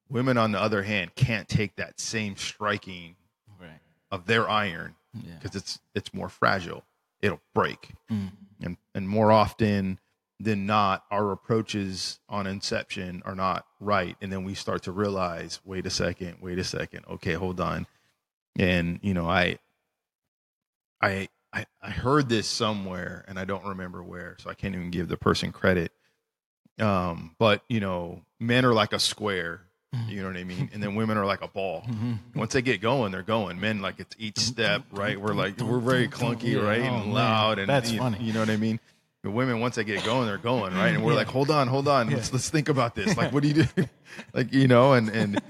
Women, 0.07 0.37
on 0.37 0.53
the 0.53 0.61
other 0.61 0.83
hand, 0.83 1.15
can't 1.15 1.49
take 1.49 1.75
that 1.75 1.99
same 1.99 2.37
striking 2.37 3.17
Right. 3.59 3.81
of 4.11 4.27
their 4.27 4.49
iron 4.49 4.95
Yeah. 5.13 5.35
because 5.41 5.57
it's 5.57 5.79
it's 5.93 6.13
more 6.13 6.29
fragile. 6.29 6.85
It'll 7.21 7.41
break. 7.53 7.95
Mm. 8.09 8.31
And 8.61 8.77
and 8.93 9.09
more 9.09 9.33
often 9.33 9.99
than 10.39 10.65
not, 10.65 11.05
our 11.11 11.31
approaches 11.31 12.19
on 12.27 12.45
inception 12.47 13.21
are 13.25 13.35
not 13.35 13.65
right. 13.79 14.15
And 14.21 14.31
then 14.31 14.43
we 14.43 14.53
start 14.53 14.83
to 14.83 14.91
realize, 14.91 15.59
wait 15.63 15.85
a 15.85 15.89
second, 15.89 16.37
wait 16.41 16.59
a 16.59 16.63
second, 16.63 17.05
okay, 17.09 17.33
hold 17.33 17.59
on. 17.61 17.87
And 18.57 18.99
you 19.01 19.13
know, 19.13 19.29
I 19.29 19.59
I 21.01 21.29
I, 21.53 21.65
I 21.81 21.89
heard 21.89 22.27
this 22.27 22.47
somewhere 22.47 23.23
and 23.27 23.39
I 23.39 23.45
don't 23.45 23.65
remember 23.65 24.03
where, 24.03 24.35
so 24.39 24.49
I 24.49 24.53
can't 24.55 24.75
even 24.75 24.91
give 24.91 25.07
the 25.07 25.17
person 25.17 25.51
credit. 25.53 25.91
Um, 26.79 27.35
but 27.39 27.63
you 27.69 27.79
know, 27.79 28.21
men 28.39 28.65
are 28.65 28.73
like 28.73 28.91
a 28.91 28.99
square, 28.99 29.61
you 30.09 30.21
know 30.21 30.27
what 30.27 30.35
I 30.35 30.43
mean? 30.43 30.69
And 30.73 30.83
then 30.83 30.95
women 30.95 31.15
are 31.17 31.25
like 31.25 31.41
a 31.41 31.47
ball 31.47 31.83
Mm-hmm. 31.87 32.37
once 32.37 32.51
they 32.51 32.61
get 32.61 32.81
going, 32.81 33.13
they're 33.13 33.23
going. 33.23 33.57
Men 33.61 33.81
like 33.81 34.01
it's 34.01 34.13
each 34.19 34.37
step, 34.37 34.83
right? 34.91 35.19
We're 35.19 35.33
like 35.33 35.57
we're 35.61 35.79
very 35.79 36.09
clunky, 36.09 36.53
Yeah. 36.55 36.59
right, 36.67 36.81
Oh, 36.81 36.95
and 36.95 37.13
loud, 37.13 37.59
and 37.59 37.69
That's 37.69 37.91
you, 37.93 37.99
funny. 37.99 38.17
You 38.21 38.33
know 38.33 38.41
what 38.41 38.49
I 38.49 38.57
mean? 38.57 38.81
The 39.25 39.31
women 39.31 39.59
once 39.59 39.73
they 39.73 39.83
get 39.83 40.05
going, 40.05 40.27
they're 40.27 40.37
going, 40.37 40.75
right? 40.75 40.93
And 40.93 41.03
we're 41.03 41.15
like, 41.15 41.25
hold 41.25 41.49
on, 41.49 41.67
hold 41.67 41.87
on, 41.87 42.11
let's 42.11 42.31
let's 42.31 42.51
think 42.51 42.69
about 42.69 42.93
this. 42.93 43.17
Like, 43.17 43.33
what 43.33 43.41
do 43.41 43.49
you 43.49 43.63
do? 43.63 43.89
like, 44.35 44.53
you 44.53 44.67
know, 44.67 44.93
and 44.93 45.09
and 45.09 45.41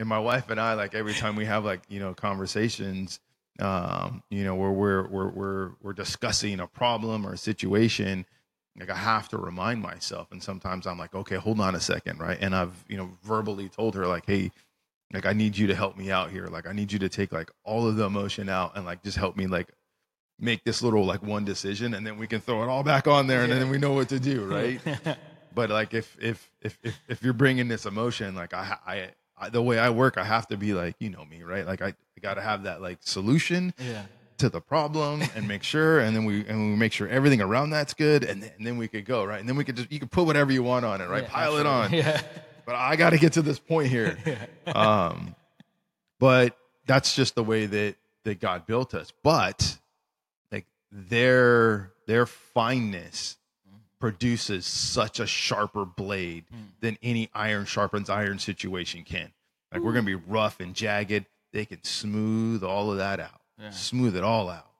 and 0.00 0.08
my 0.08 0.18
wife 0.18 0.50
and 0.50 0.60
I, 0.60 0.74
like 0.74 0.96
every 0.96 1.14
time 1.14 1.36
we 1.36 1.44
have 1.44 1.64
like 1.64 1.80
you 1.88 2.00
know 2.00 2.12
conversations, 2.12 3.20
um, 3.60 4.24
you 4.30 4.42
know, 4.42 4.56
where 4.56 4.72
we're 4.72 5.06
we're 5.06 5.28
we're 5.28 5.70
we're 5.80 5.92
discussing 5.92 6.58
a 6.58 6.66
problem 6.66 7.24
or 7.24 7.34
a 7.34 7.38
situation. 7.38 8.26
Like 8.76 8.90
I 8.90 8.96
have 8.96 9.28
to 9.28 9.38
remind 9.38 9.80
myself, 9.80 10.32
and 10.32 10.42
sometimes 10.42 10.88
I'm 10.88 10.98
like, 10.98 11.14
okay, 11.14 11.36
hold 11.36 11.60
on 11.60 11.76
a 11.76 11.80
second, 11.80 12.18
right? 12.18 12.38
And 12.40 12.52
I've 12.52 12.84
you 12.88 12.96
know 12.96 13.12
verbally 13.22 13.68
told 13.68 13.94
her 13.94 14.08
like, 14.08 14.26
hey, 14.26 14.50
like 15.12 15.26
i 15.26 15.32
need 15.32 15.56
you 15.56 15.66
to 15.66 15.74
help 15.74 15.96
me 15.96 16.08
out 16.10 16.30
here 16.30 16.46
like 16.46 16.68
i 16.68 16.72
need 16.72 16.92
you 16.92 16.98
to 17.00 17.08
take 17.08 17.32
like 17.32 17.50
all 17.64 17.88
of 17.88 17.96
the 17.96 18.04
emotion 18.04 18.48
out 18.48 18.76
and 18.76 18.86
like 18.86 19.02
just 19.02 19.16
help 19.16 19.36
me 19.36 19.48
like 19.48 19.66
make 20.40 20.64
this 20.64 20.82
little 20.82 21.04
like 21.04 21.22
one 21.22 21.44
decision 21.44 21.94
and 21.94 22.06
then 22.06 22.16
we 22.16 22.26
can 22.26 22.40
throw 22.40 22.62
it 22.62 22.68
all 22.68 22.82
back 22.82 23.06
on 23.06 23.26
there 23.26 23.42
and 23.42 23.52
then 23.52 23.68
we 23.68 23.78
know 23.78 23.92
what 23.92 24.08
to 24.08 24.18
do 24.18 24.44
right 24.44 24.80
but 25.54 25.68
like 25.70 25.92
if 25.94 26.16
if 26.20 26.50
if 26.62 26.78
if, 26.82 26.98
if 27.08 27.22
you're 27.22 27.32
bringing 27.32 27.68
this 27.68 27.84
emotion 27.86 28.34
like 28.34 28.54
I, 28.54 28.76
I 28.86 29.10
i 29.38 29.48
the 29.50 29.60
way 29.62 29.78
i 29.78 29.90
work 29.90 30.16
i 30.18 30.24
have 30.24 30.46
to 30.48 30.56
be 30.56 30.72
like 30.72 30.96
you 30.98 31.10
know 31.10 31.24
me 31.24 31.42
right 31.42 31.66
like 31.66 31.82
i, 31.82 31.88
I 31.88 32.20
gotta 32.22 32.40
have 32.42 32.62
that 32.64 32.80
like 32.80 32.98
solution 33.02 33.74
Yeah. 33.78 34.02
to 34.38 34.48
the 34.48 34.60
problem 34.62 35.22
and 35.36 35.46
make 35.46 35.62
sure 35.62 36.00
and 36.00 36.16
then 36.16 36.24
we 36.24 36.46
and 36.46 36.70
we 36.72 36.76
make 36.76 36.92
sure 36.92 37.06
everything 37.08 37.40
around 37.42 37.70
that's 37.70 37.92
good 37.92 38.24
and 38.24 38.42
then, 38.42 38.50
and 38.56 38.66
then 38.66 38.76
we 38.78 38.88
could 38.88 39.04
go 39.04 39.24
right 39.24 39.40
and 39.40 39.48
then 39.48 39.56
we 39.56 39.64
could 39.64 39.76
just 39.76 39.92
you 39.92 40.00
could 40.00 40.10
put 40.10 40.24
whatever 40.24 40.50
you 40.52 40.62
want 40.62 40.84
on 40.86 41.00
it 41.02 41.08
right 41.08 41.24
Yeah, 41.24 41.28
pile 41.30 41.56
it 41.58 41.66
on. 41.66 41.92
Yeah. 41.92 42.20
but 42.64 42.74
I 42.76 42.96
got 42.96 43.10
to 43.10 43.18
get 43.18 43.32
to 43.34 43.42
this 43.42 43.58
point 43.58 43.88
here. 43.88 44.16
um, 44.74 45.34
but 46.18 46.56
that's 46.86 47.14
just 47.14 47.34
the 47.34 47.42
way 47.44 47.66
that 47.66 47.96
that 48.24 48.40
God 48.40 48.66
built 48.66 48.94
us. 48.94 49.12
But 49.22 49.78
their 50.90 51.92
their 52.06 52.26
fineness 52.26 53.36
produces 54.00 54.66
such 54.66 55.20
a 55.20 55.26
sharper 55.26 55.84
blade 55.84 56.44
hmm. 56.50 56.62
than 56.80 56.98
any 57.02 57.30
iron 57.34 57.66
sharpens 57.66 58.08
iron 58.08 58.38
situation 58.38 59.04
can. 59.04 59.32
Like 59.72 59.82
we're 59.82 59.90
hmm. 59.90 59.96
gonna 59.96 60.06
be 60.06 60.14
rough 60.14 60.60
and 60.60 60.74
jagged. 60.74 61.26
They 61.52 61.64
can 61.64 61.82
smooth 61.84 62.62
all 62.64 62.90
of 62.90 62.98
that 62.98 63.20
out. 63.20 63.40
Yeah. 63.58 63.70
Smooth 63.70 64.16
it 64.16 64.24
all 64.24 64.48
out. 64.48 64.70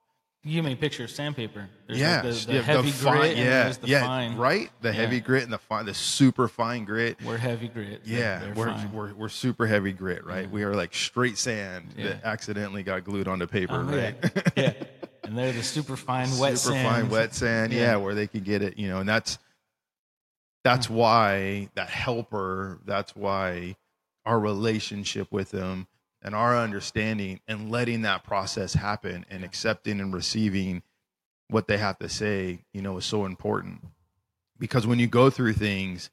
You 0.43 0.65
a 0.65 0.75
picture 0.75 1.07
sandpaper. 1.07 1.69
There's 1.85 1.99
yeah, 1.99 2.21
like 2.21 2.23
the, 2.23 2.45
the 2.47 2.53
yeah, 2.53 2.61
heavy 2.61 2.89
fine- 2.89 3.17
grit 3.17 3.37
and 3.37 3.39
yeah, 3.39 3.73
the 3.79 3.87
yeah, 3.87 4.07
fine. 4.07 4.37
right. 4.37 4.71
The 4.81 4.91
heavy 4.91 5.19
grit 5.19 5.43
and 5.43 5.53
the 5.53 5.59
fine, 5.59 5.85
the 5.85 5.93
super 5.93 6.47
fine 6.47 6.83
grit. 6.83 7.19
We're 7.23 7.37
heavy 7.37 7.67
grit. 7.67 8.01
Yeah, 8.05 8.39
they're 8.39 8.53
we're, 8.55 8.65
fine. 8.73 8.91
we're 8.91 9.13
we're 9.13 9.29
super 9.29 9.67
heavy 9.67 9.91
grit, 9.91 10.25
right? 10.25 10.49
We 10.49 10.63
are 10.63 10.73
like 10.73 10.95
straight 10.95 11.37
sand 11.37 11.93
that 11.97 12.23
accidentally 12.23 12.81
got 12.81 13.03
glued 13.03 13.27
onto 13.27 13.45
paper, 13.45 13.75
Oh, 13.75 13.95
right? 13.95 14.15
yeah. 14.57 14.73
And 15.31 15.39
they're 15.39 15.53
the 15.53 15.63
super 15.63 15.95
fine 15.95 16.27
wet 16.37 16.57
sand. 16.57 16.59
super 16.59 16.73
sand. 16.73 16.87
fine 16.89 17.09
wet 17.09 17.33
sand, 17.33 17.71
yeah. 17.71 17.79
Yeah. 17.79 17.95
where 17.95 18.13
they 18.13 18.27
can 18.27 18.43
get 18.43 18.61
it, 18.61 18.77
you 18.77 18.89
know, 18.89 18.99
and 18.99 19.07
that's 19.07 19.39
that's 20.61 20.89
why 20.89 21.69
that 21.75 21.89
helper, 21.89 22.81
that's 22.83 23.15
why 23.15 23.77
our 24.25 24.37
relationship 24.37 25.31
with 25.31 25.51
them 25.51 25.87
and 26.21 26.35
our 26.35 26.57
understanding 26.57 27.39
and 27.47 27.71
letting 27.71 28.01
that 28.01 28.25
process 28.25 28.73
happen 28.73 29.25
and 29.29 29.45
accepting 29.45 30.01
and 30.01 30.13
receiving 30.13 30.83
what 31.47 31.65
they 31.69 31.77
have 31.77 31.97
to 31.99 32.09
say, 32.09 32.59
you 32.73 32.81
know, 32.81 32.97
is 32.97 33.05
so 33.05 33.23
important. 33.23 33.87
Because 34.59 34.85
when 34.85 34.99
you 34.99 35.07
go 35.07 35.29
through 35.29 35.53
things, 35.53 36.09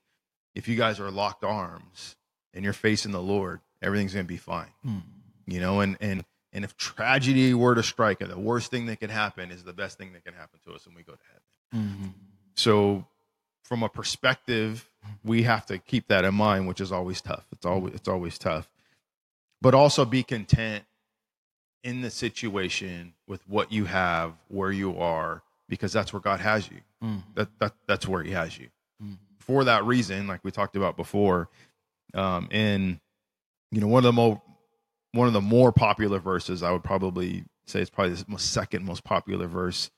if 0.55 0.69
you 0.69 0.77
guys 0.77 1.01
are 1.01 1.11
locked 1.11 1.43
arms 1.43 2.15
and 2.55 2.63
you're 2.63 2.73
facing 2.73 3.11
the 3.11 3.21
Lord, 3.21 3.63
everything's 3.83 4.15
going 4.15 4.27
to 4.27 4.33
be 4.33 4.37
fine. 4.37 4.71
Hmm. 4.85 4.99
You 5.49 5.59
know, 5.59 5.81
and 5.81 5.97
and 6.01 6.25
and 6.53 6.65
if 6.65 6.77
tragedy 6.77 7.55
were 7.55 7.75
to 7.75 7.83
strike, 7.83 8.19
the 8.21 8.39
worst 8.39 8.71
thing 8.71 8.87
that 8.87 9.01
could 9.01 9.11
happen 9.11 9.51
is 9.51 9.65
the 9.65 9.73
best 9.73 9.99
thing 9.99 10.13
that 10.15 10.25
can 10.25 10.35
happen 10.35 10.61
to 10.67 10.73
us 10.73 10.87
when 10.87 10.95
we 10.95 11.03
go 11.03 11.13
to 11.13 11.19
heaven. 11.73 11.89
Mhm. 11.89 12.13
So, 12.57 13.07
from 13.65 13.83
a 13.83 13.89
perspective, 13.89 14.89
we 15.23 15.43
have 15.43 15.67
to 15.67 15.79
keep 15.79 16.09
that 16.09 16.25
in 16.25 16.35
mind, 16.35 16.67
which 16.67 16.81
is 16.81 16.91
always 16.91 17.21
tough. 17.21 17.45
It's 17.53 17.67
always 17.67 17.95
it's 17.95 18.09
always 18.09 18.39
tough, 18.39 18.71
but 19.61 19.75
also 19.75 20.05
be 20.05 20.23
content 20.23 20.85
in 21.85 22.01
the 22.01 22.11
situation 22.11 23.15
with 23.27 23.47
what 23.49 23.71
you 23.71 23.85
have, 23.85 24.33
where 24.49 24.73
you 24.73 24.99
are, 24.99 25.43
because 25.69 25.93
that's 25.93 26.13
where 26.13 26.21
God 26.21 26.41
has 26.41 26.69
you. 26.71 26.81
Mm. 27.03 27.23
That 27.35 27.59
that 27.59 27.75
that's 27.87 28.09
where 28.09 28.23
He 28.23 28.33
has 28.33 28.59
you. 28.59 28.69
Mm. 29.03 29.19
For 29.39 29.65
that 29.65 29.85
reason, 29.85 30.27
like 30.27 30.41
we 30.43 30.51
talked 30.51 30.77
about 30.77 30.97
before, 30.97 31.49
um, 32.15 32.49
in 32.51 33.01
you 33.71 33.81
know 33.81 33.87
one 33.87 33.99
of 33.99 34.05
the 34.05 34.13
more 34.13 34.41
one 35.19 35.27
of 35.27 35.35
the 35.35 35.41
more 35.41 35.73
popular 35.73 36.19
verses, 36.19 36.63
I 36.63 36.71
would 36.71 36.85
probably 36.85 37.45
say 37.67 37.81
it's 37.81 37.91
probably 37.91 38.15
the 38.15 38.25
most 38.29 38.53
second 38.53 38.85
most 38.85 39.05
popular 39.05 39.47
verse 39.47 39.91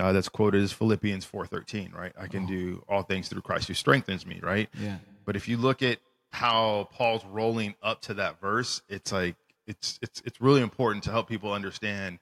uh, 0.00 0.12
that's 0.12 0.28
quoted 0.28 0.62
is 0.62 0.72
Philippians 0.72 1.24
four 1.24 1.46
thirteen. 1.46 1.92
Right, 1.92 2.12
I 2.18 2.26
can 2.26 2.46
do 2.46 2.82
all 2.88 3.02
things 3.02 3.28
through 3.28 3.42
Christ 3.42 3.68
who 3.68 3.74
strengthens 3.74 4.26
me. 4.26 4.40
Right, 4.42 4.68
Yeah. 4.80 4.98
but 5.24 5.36
if 5.36 5.46
you 5.48 5.56
look 5.56 5.82
at 5.82 5.98
how 6.32 6.88
Paul's 6.92 7.24
rolling 7.24 7.74
up 7.82 8.00
to 8.02 8.14
that 8.14 8.40
verse, 8.40 8.82
it's 8.88 9.12
like 9.12 9.36
it's 9.66 9.98
it's 10.02 10.22
it's 10.24 10.40
really 10.40 10.60
important 10.62 11.04
to 11.04 11.10
help 11.10 11.28
people 11.28 11.52
understand 11.52 12.18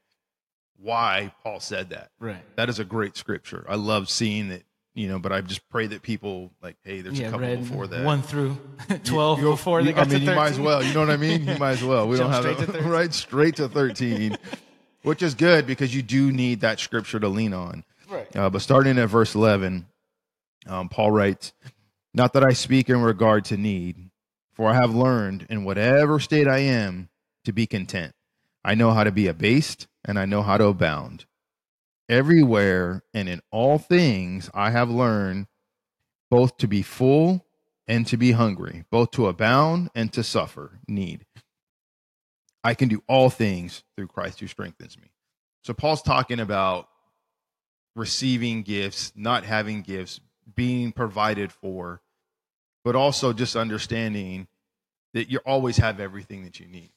why 0.76 1.32
Paul 1.42 1.60
said 1.60 1.90
that. 1.90 2.10
Right. 2.18 2.42
That 2.56 2.68
is 2.68 2.78
a 2.78 2.84
great 2.84 3.16
scripture. 3.16 3.64
I 3.68 3.76
love 3.76 4.08
seeing 4.08 4.50
it, 4.50 4.64
you 4.94 5.08
know, 5.08 5.18
but 5.18 5.32
I 5.32 5.40
just 5.40 5.68
pray 5.70 5.86
that 5.88 6.02
people 6.02 6.50
like, 6.62 6.76
hey, 6.84 7.00
there's 7.00 7.18
a 7.20 7.30
couple 7.30 7.56
before 7.56 7.86
that. 7.88 8.04
one 8.04 8.22
through 8.22 8.56
twelve 9.04 9.40
You- 9.40 9.50
before 9.50 9.80
you- 9.80 9.86
they 9.86 9.92
got 9.92 10.06
I 10.06 10.10
mean, 10.10 10.20
to 10.20 10.24
you 10.30 10.36
might 10.36 10.50
as 10.52 10.60
well. 10.60 10.82
You 10.82 10.94
know 10.94 11.00
what 11.00 11.10
I 11.10 11.16
mean? 11.16 11.46
You 11.46 11.56
might 11.58 11.72
as 11.72 11.84
well. 11.84 12.06
We 12.08 12.16
don't 12.18 12.30
have 12.30 12.42
straight 12.42 12.58
to, 12.58 12.66
to 12.66 12.72
13. 12.74 12.88
right 12.90 13.12
straight 13.14 13.56
to 13.56 13.68
13, 13.68 14.38
which 15.02 15.22
is 15.22 15.34
good 15.34 15.66
because 15.66 15.94
you 15.94 16.02
do 16.02 16.30
need 16.32 16.60
that 16.60 16.78
scripture 16.80 17.18
to 17.20 17.28
lean 17.28 17.52
on. 17.52 17.84
Right. 18.08 18.34
Uh, 18.36 18.50
but 18.50 18.62
starting 18.62 18.98
at 18.98 19.08
verse 19.08 19.34
11, 19.34 19.86
um, 20.66 20.88
Paul 20.88 21.10
writes, 21.10 21.52
Not 22.12 22.32
that 22.34 22.44
I 22.44 22.52
speak 22.52 22.88
in 22.88 23.00
regard 23.02 23.44
to 23.46 23.56
need, 23.56 24.10
for 24.52 24.70
I 24.70 24.74
have 24.74 24.94
learned 24.94 25.46
in 25.50 25.64
whatever 25.64 26.20
state 26.20 26.46
I 26.46 26.58
am 26.58 27.08
to 27.44 27.52
be 27.52 27.66
content. 27.66 28.12
I 28.64 28.74
know 28.74 28.92
how 28.92 29.02
to 29.04 29.10
be 29.12 29.26
abased, 29.26 29.88
and 30.04 30.18
I 30.18 30.24
know 30.26 30.40
how 30.42 30.56
to 30.56 30.66
abound. 30.66 31.26
Everywhere 32.08 33.02
and 33.14 33.28
in 33.28 33.40
all 33.50 33.78
things 33.78 34.50
I 34.52 34.70
have 34.70 34.90
learned 34.90 35.46
both 36.30 36.56
to 36.58 36.68
be 36.68 36.82
full 36.82 37.46
and 37.86 38.06
to 38.06 38.16
be 38.16 38.32
hungry, 38.32 38.84
both 38.90 39.10
to 39.12 39.28
abound 39.28 39.90
and 39.94 40.12
to 40.12 40.22
suffer 40.22 40.80
need. 40.88 41.26
I 42.62 42.74
can 42.74 42.88
do 42.88 43.02
all 43.08 43.30
things 43.30 43.84
through 43.96 44.08
Christ 44.08 44.40
who 44.40 44.46
strengthens 44.46 44.98
me. 44.98 45.10
So 45.62 45.74
Paul's 45.74 46.02
talking 46.02 46.40
about 46.40 46.88
receiving 47.96 48.62
gifts, 48.62 49.12
not 49.14 49.44
having 49.44 49.82
gifts, 49.82 50.20
being 50.54 50.92
provided 50.92 51.52
for, 51.52 52.02
but 52.84 52.96
also 52.96 53.32
just 53.32 53.56
understanding 53.56 54.46
that 55.14 55.30
you 55.30 55.38
always 55.46 55.76
have 55.78 56.00
everything 56.00 56.44
that 56.44 56.60
you 56.60 56.66
need. 56.66 56.90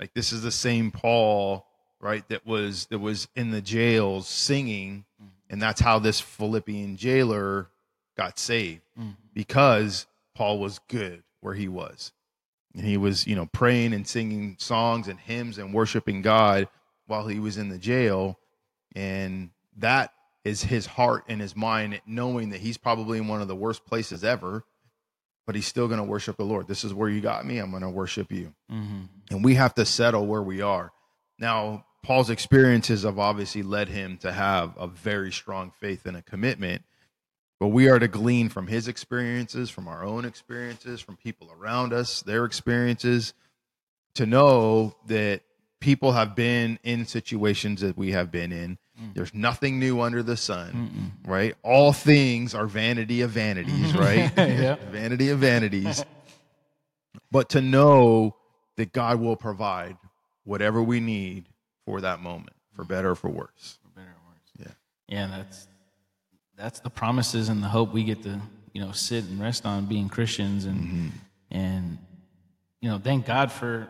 Like 0.00 0.14
this 0.14 0.32
is 0.32 0.42
the 0.42 0.50
same 0.50 0.90
Paul, 0.90 1.66
right, 2.00 2.26
that 2.28 2.46
was 2.46 2.86
that 2.86 2.98
was 2.98 3.28
in 3.34 3.50
the 3.50 3.60
jails 3.60 4.28
singing, 4.28 5.04
mm-hmm. 5.22 5.30
and 5.50 5.62
that's 5.62 5.80
how 5.80 5.98
this 5.98 6.20
Philippian 6.20 6.96
jailer 6.96 7.68
got 8.16 8.38
saved 8.38 8.82
mm-hmm. 8.98 9.10
because 9.32 10.06
Paul 10.34 10.58
was 10.58 10.80
good 10.88 11.22
where 11.40 11.54
he 11.54 11.68
was. 11.68 12.12
And 12.74 12.84
he 12.84 12.96
was, 12.96 13.26
you 13.26 13.34
know, 13.34 13.46
praying 13.46 13.94
and 13.94 14.06
singing 14.06 14.56
songs 14.58 15.08
and 15.08 15.18
hymns 15.18 15.58
and 15.58 15.72
worshiping 15.72 16.22
God 16.22 16.68
while 17.06 17.26
he 17.26 17.40
was 17.40 17.56
in 17.56 17.70
the 17.70 17.78
jail. 17.78 18.38
And 18.94 19.50
that 19.78 20.12
is 20.44 20.62
his 20.62 20.86
heart 20.86 21.24
and 21.28 21.40
his 21.40 21.56
mind, 21.56 22.00
knowing 22.06 22.50
that 22.50 22.60
he's 22.60 22.76
probably 22.76 23.18
in 23.18 23.26
one 23.26 23.40
of 23.40 23.48
the 23.48 23.56
worst 23.56 23.84
places 23.86 24.22
ever, 24.22 24.64
but 25.46 25.54
he's 25.54 25.66
still 25.66 25.88
going 25.88 25.98
to 25.98 26.04
worship 26.04 26.36
the 26.36 26.44
Lord. 26.44 26.68
This 26.68 26.84
is 26.84 26.92
where 26.92 27.08
you 27.08 27.20
got 27.20 27.46
me. 27.46 27.58
I'm 27.58 27.70
going 27.70 27.82
to 27.82 27.90
worship 27.90 28.30
you. 28.30 28.54
Mm-hmm. 28.70 29.02
And 29.30 29.44
we 29.44 29.54
have 29.54 29.74
to 29.74 29.84
settle 29.84 30.26
where 30.26 30.42
we 30.42 30.60
are. 30.60 30.92
Now, 31.38 31.86
Paul's 32.08 32.30
experiences 32.30 33.02
have 33.02 33.18
obviously 33.18 33.62
led 33.62 33.90
him 33.90 34.16
to 34.22 34.32
have 34.32 34.72
a 34.78 34.86
very 34.86 35.30
strong 35.30 35.72
faith 35.78 36.06
and 36.06 36.16
a 36.16 36.22
commitment. 36.22 36.82
But 37.60 37.66
we 37.66 37.90
are 37.90 37.98
to 37.98 38.08
glean 38.08 38.48
from 38.48 38.66
his 38.66 38.88
experiences, 38.88 39.68
from 39.68 39.86
our 39.86 40.02
own 40.02 40.24
experiences, 40.24 41.02
from 41.02 41.18
people 41.18 41.52
around 41.52 41.92
us, 41.92 42.22
their 42.22 42.46
experiences, 42.46 43.34
to 44.14 44.24
know 44.24 44.96
that 45.08 45.42
people 45.80 46.12
have 46.12 46.34
been 46.34 46.78
in 46.82 47.04
situations 47.04 47.82
that 47.82 47.98
we 47.98 48.12
have 48.12 48.30
been 48.30 48.52
in. 48.52 48.78
Mm. 48.98 49.12
There's 49.12 49.34
nothing 49.34 49.78
new 49.78 50.00
under 50.00 50.22
the 50.22 50.38
sun, 50.38 51.12
right? 51.26 51.56
All 51.62 51.92
things 51.92 52.54
are 52.54 52.66
vanity 52.66 53.20
of 53.20 53.32
vanities, 53.32 53.92
right? 53.92 54.32
Vanity 54.34 55.28
of 55.28 55.40
vanities. 55.40 56.02
but 57.30 57.50
to 57.50 57.60
know 57.60 58.34
that 58.76 58.94
God 58.94 59.20
will 59.20 59.36
provide 59.36 59.98
whatever 60.44 60.82
we 60.82 61.00
need 61.00 61.44
for 61.88 62.02
that 62.02 62.20
moment, 62.20 62.54
for 62.74 62.82
mm-hmm. 62.82 62.92
better 62.92 63.10
or 63.10 63.14
for 63.14 63.30
worse. 63.30 63.78
For 63.82 64.00
better 64.00 64.10
or 64.10 64.30
worse. 64.30 64.68
Yeah. 65.08 65.16
Yeah, 65.16 65.26
that's 65.28 65.68
that's 66.54 66.80
the 66.80 66.90
promises 66.90 67.48
and 67.48 67.62
the 67.62 67.68
hope 67.68 67.94
we 67.94 68.04
get 68.04 68.22
to 68.24 68.40
you 68.74 68.82
know 68.82 68.92
sit 68.92 69.24
and 69.24 69.40
rest 69.40 69.64
on 69.64 69.86
being 69.86 70.08
Christians 70.08 70.66
and 70.66 70.80
mm-hmm. 70.80 71.08
and 71.50 71.98
you 72.82 72.90
know 72.90 72.98
thank 72.98 73.24
God 73.24 73.50
for 73.50 73.88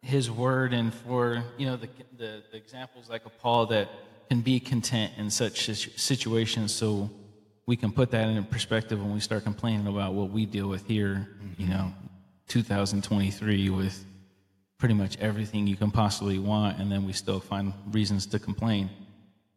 His 0.00 0.30
Word 0.30 0.72
and 0.72 0.94
for 0.94 1.44
you 1.58 1.66
know 1.66 1.76
the 1.76 1.88
the, 2.16 2.42
the 2.50 2.56
examples 2.56 3.10
like 3.10 3.26
of 3.26 3.38
Paul 3.40 3.66
that 3.66 3.90
can 4.30 4.40
be 4.40 4.58
content 4.58 5.12
in 5.18 5.28
such 5.28 5.66
situ- 5.66 5.98
situations 5.98 6.74
so 6.74 7.10
we 7.66 7.76
can 7.76 7.92
put 7.92 8.10
that 8.12 8.26
in 8.26 8.42
perspective 8.44 9.02
when 9.02 9.12
we 9.12 9.20
start 9.20 9.44
complaining 9.44 9.86
about 9.86 10.14
what 10.14 10.30
we 10.30 10.46
deal 10.46 10.68
with 10.68 10.86
here 10.86 11.28
you 11.58 11.66
mm-hmm. 11.66 11.72
know 11.74 11.92
2023 12.48 13.68
with 13.68 14.06
pretty 14.78 14.94
much 14.94 15.16
everything 15.18 15.66
you 15.66 15.76
can 15.76 15.90
possibly 15.90 16.38
want 16.38 16.78
and 16.78 16.90
then 16.90 17.04
we 17.06 17.12
still 17.12 17.40
find 17.40 17.72
reasons 17.90 18.26
to 18.26 18.38
complain 18.38 18.90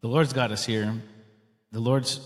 the 0.02 0.08
Lord's 0.08 0.34
got 0.34 0.52
us 0.52 0.66
here 0.66 0.94
the 1.72 1.80
Lord's, 1.80 2.20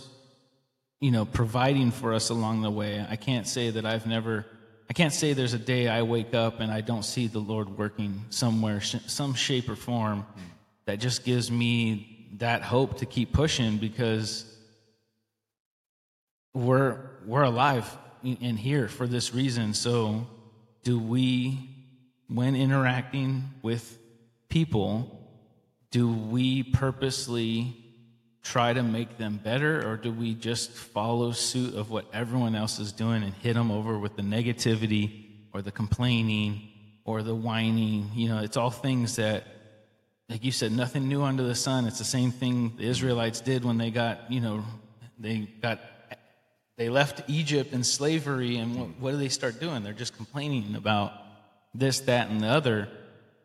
you 0.99 1.11
know, 1.11 1.25
providing 1.25 1.91
for 1.91 2.13
us 2.13 2.29
along 2.29 2.61
the 2.61 2.71
way. 2.71 3.05
I 3.09 3.15
can't 3.15 3.47
say 3.47 3.71
that 3.71 3.85
I've 3.85 4.05
never, 4.05 4.45
I 4.89 4.93
can't 4.93 5.13
say 5.13 5.33
there's 5.33 5.53
a 5.53 5.59
day 5.59 5.87
I 5.87 6.03
wake 6.03 6.33
up 6.33 6.59
and 6.59 6.71
I 6.71 6.81
don't 6.81 7.03
see 7.03 7.27
the 7.27 7.39
Lord 7.39 7.77
working 7.77 8.25
somewhere, 8.29 8.81
some 8.81 9.33
shape 9.33 9.69
or 9.69 9.75
form 9.75 10.25
that 10.85 10.99
just 10.99 11.23
gives 11.23 11.51
me 11.51 12.29
that 12.37 12.61
hope 12.61 12.99
to 12.99 13.05
keep 13.05 13.33
pushing 13.33 13.77
because 13.77 14.45
we're 16.53 16.97
we're 17.25 17.43
alive 17.43 17.97
in 18.23 18.57
here 18.57 18.87
for 18.87 19.07
this 19.07 19.33
reason. 19.33 19.73
So, 19.73 20.27
do 20.83 20.99
we, 20.99 21.70
when 22.33 22.55
interacting 22.55 23.43
with 23.61 23.99
people, 24.47 25.19
do 25.91 26.09
we 26.09 26.63
purposely 26.63 27.75
try 28.41 28.71
to 28.73 28.81
make 28.81 29.17
them 29.17 29.39
better 29.43 29.87
or 29.87 29.97
do 29.97 30.11
we 30.11 30.33
just 30.33 30.71
follow 30.71 31.31
suit 31.31 31.75
of 31.75 31.91
what 31.91 32.05
everyone 32.13 32.55
else 32.55 32.79
is 32.79 32.91
doing 32.91 33.21
and 33.21 33.33
hit 33.35 33.53
them 33.53 33.69
over 33.69 33.99
with 33.99 34.15
the 34.15 34.21
negativity 34.21 35.25
or 35.53 35.61
the 35.61 35.71
complaining 35.71 36.69
or 37.03 37.21
the 37.21 37.35
whining? 37.35 38.09
You 38.15 38.29
know 38.29 38.39
it's 38.39 38.57
all 38.57 38.71
things 38.71 39.17
that 39.17 39.45
like 40.29 40.43
you 40.43 40.51
said 40.51 40.71
nothing 40.71 41.07
new 41.07 41.23
under 41.23 41.43
the 41.43 41.55
sun. 41.55 41.85
It's 41.85 41.99
the 41.99 42.05
same 42.05 42.31
thing 42.31 42.73
the 42.77 42.85
israelites 42.85 43.41
did 43.41 43.65
when 43.65 43.77
they 43.77 43.91
got 43.91 44.31
you 44.31 44.39
know 44.39 44.63
they 45.19 45.49
got 45.61 45.81
they 46.77 46.89
left 46.89 47.29
egypt 47.29 47.73
in 47.73 47.83
slavery 47.83 48.55
and 48.55 48.75
what, 48.79 48.89
what 48.99 49.11
do 49.11 49.17
they 49.17 49.29
start 49.29 49.59
doing? 49.59 49.83
They're 49.83 49.93
just 49.93 50.15
complaining 50.15 50.75
about 50.75 51.11
this 51.73 52.01
that 52.01 52.29
and 52.29 52.41
the 52.41 52.47
other. 52.47 52.87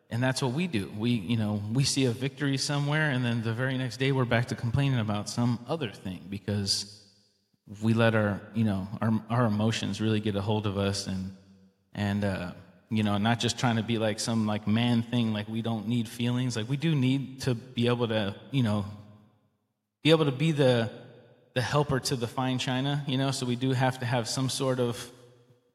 And 0.09 0.23
that's 0.23 0.41
what 0.41 0.53
we 0.53 0.67
do. 0.67 0.89
We 0.97 1.11
you 1.11 1.37
know 1.37 1.61
we 1.73 1.83
see 1.83 2.05
a 2.05 2.11
victory 2.11 2.57
somewhere 2.57 3.09
and 3.09 3.25
then 3.25 3.43
the 3.43 3.53
very 3.53 3.77
next 3.77 3.97
day 3.97 4.11
we're 4.11 4.25
back 4.25 4.47
to 4.47 4.55
complaining 4.55 4.99
about 4.99 5.29
some 5.29 5.59
other 5.67 5.89
thing 5.89 6.25
because 6.29 7.03
we 7.81 7.93
let 7.93 8.15
our 8.15 8.41
you 8.53 8.63
know 8.63 8.87
our, 9.01 9.11
our 9.29 9.45
emotions 9.45 9.99
really 9.99 10.21
get 10.21 10.35
a 10.35 10.41
hold 10.41 10.65
of 10.65 10.77
us 10.77 11.07
and 11.07 11.35
and 11.93 12.23
uh 12.23 12.51
you 12.89 13.03
know 13.03 13.17
not 13.17 13.39
just 13.39 13.59
trying 13.59 13.75
to 13.75 13.83
be 13.83 13.97
like 13.97 14.21
some 14.21 14.47
like 14.47 14.65
man 14.65 15.03
thing 15.03 15.33
like 15.33 15.49
we 15.49 15.61
don't 15.61 15.87
need 15.89 16.07
feelings. 16.07 16.55
Like 16.55 16.69
we 16.69 16.77
do 16.77 16.95
need 16.95 17.41
to 17.41 17.53
be 17.53 17.87
able 17.87 18.07
to 18.07 18.33
you 18.51 18.63
know 18.63 18.85
be 20.03 20.11
able 20.11 20.25
to 20.25 20.31
be 20.31 20.53
the 20.53 20.89
the 21.53 21.61
helper 21.61 21.99
to 21.99 22.15
the 22.15 22.27
fine 22.27 22.59
china 22.59 23.03
you 23.07 23.17
know? 23.17 23.31
So 23.31 23.45
we 23.45 23.57
do 23.57 23.71
have 23.71 23.99
to 23.99 24.05
have 24.05 24.29
some 24.29 24.47
sort 24.47 24.79
of 24.79 25.11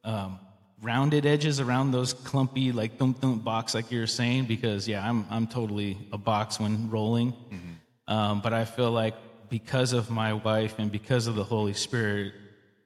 um, 0.04 0.38
rounded 0.82 1.24
edges 1.24 1.60
around 1.60 1.92
those 1.92 2.12
clumpy 2.12 2.72
like 2.72 2.98
thump 2.98 3.20
thump 3.20 3.44
box 3.44 3.74
like 3.74 3.90
you're 3.90 4.06
saying 4.06 4.44
because 4.44 4.88
yeah 4.88 5.08
i'm 5.08 5.24
i'm 5.30 5.46
totally 5.46 5.96
a 6.12 6.18
box 6.18 6.58
when 6.58 6.90
rolling. 6.90 7.32
Um, 8.08 8.40
but 8.40 8.52
i 8.52 8.64
feel 8.64 8.90
like 8.90 9.14
because 9.48 9.92
of 9.92 10.10
my 10.10 10.32
wife 10.32 10.74
and 10.78 10.90
because 10.90 11.26
of 11.28 11.34
the 11.36 11.44
holy 11.44 11.72
spirit 11.72 12.34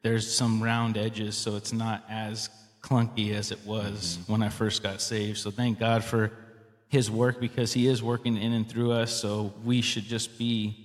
there's 0.03 0.31
some 0.33 0.63
round 0.63 0.97
edges 0.97 1.37
so 1.37 1.57
it's 1.57 1.73
not 1.73 2.05
as 2.09 2.51
clunky 2.83 3.33
as 3.33 3.51
it 3.51 3.59
was 3.65 4.19
when 4.27 4.43
i 4.43 4.49
first 4.49 4.83
got 4.83 5.01
saved. 5.01 5.39
So 5.39 5.51
thank 5.51 5.79
god 5.79 6.05
for 6.05 6.31
his 6.89 7.11
work 7.11 7.41
because 7.41 7.73
he 7.73 7.87
is 7.87 8.03
working 8.03 8.37
in 8.37 8.53
and 8.53 8.69
through 8.69 8.93
us. 8.93 9.13
So 9.13 9.53
we 9.65 9.81
should 9.81 10.05
just 10.05 10.39
be 10.39 10.83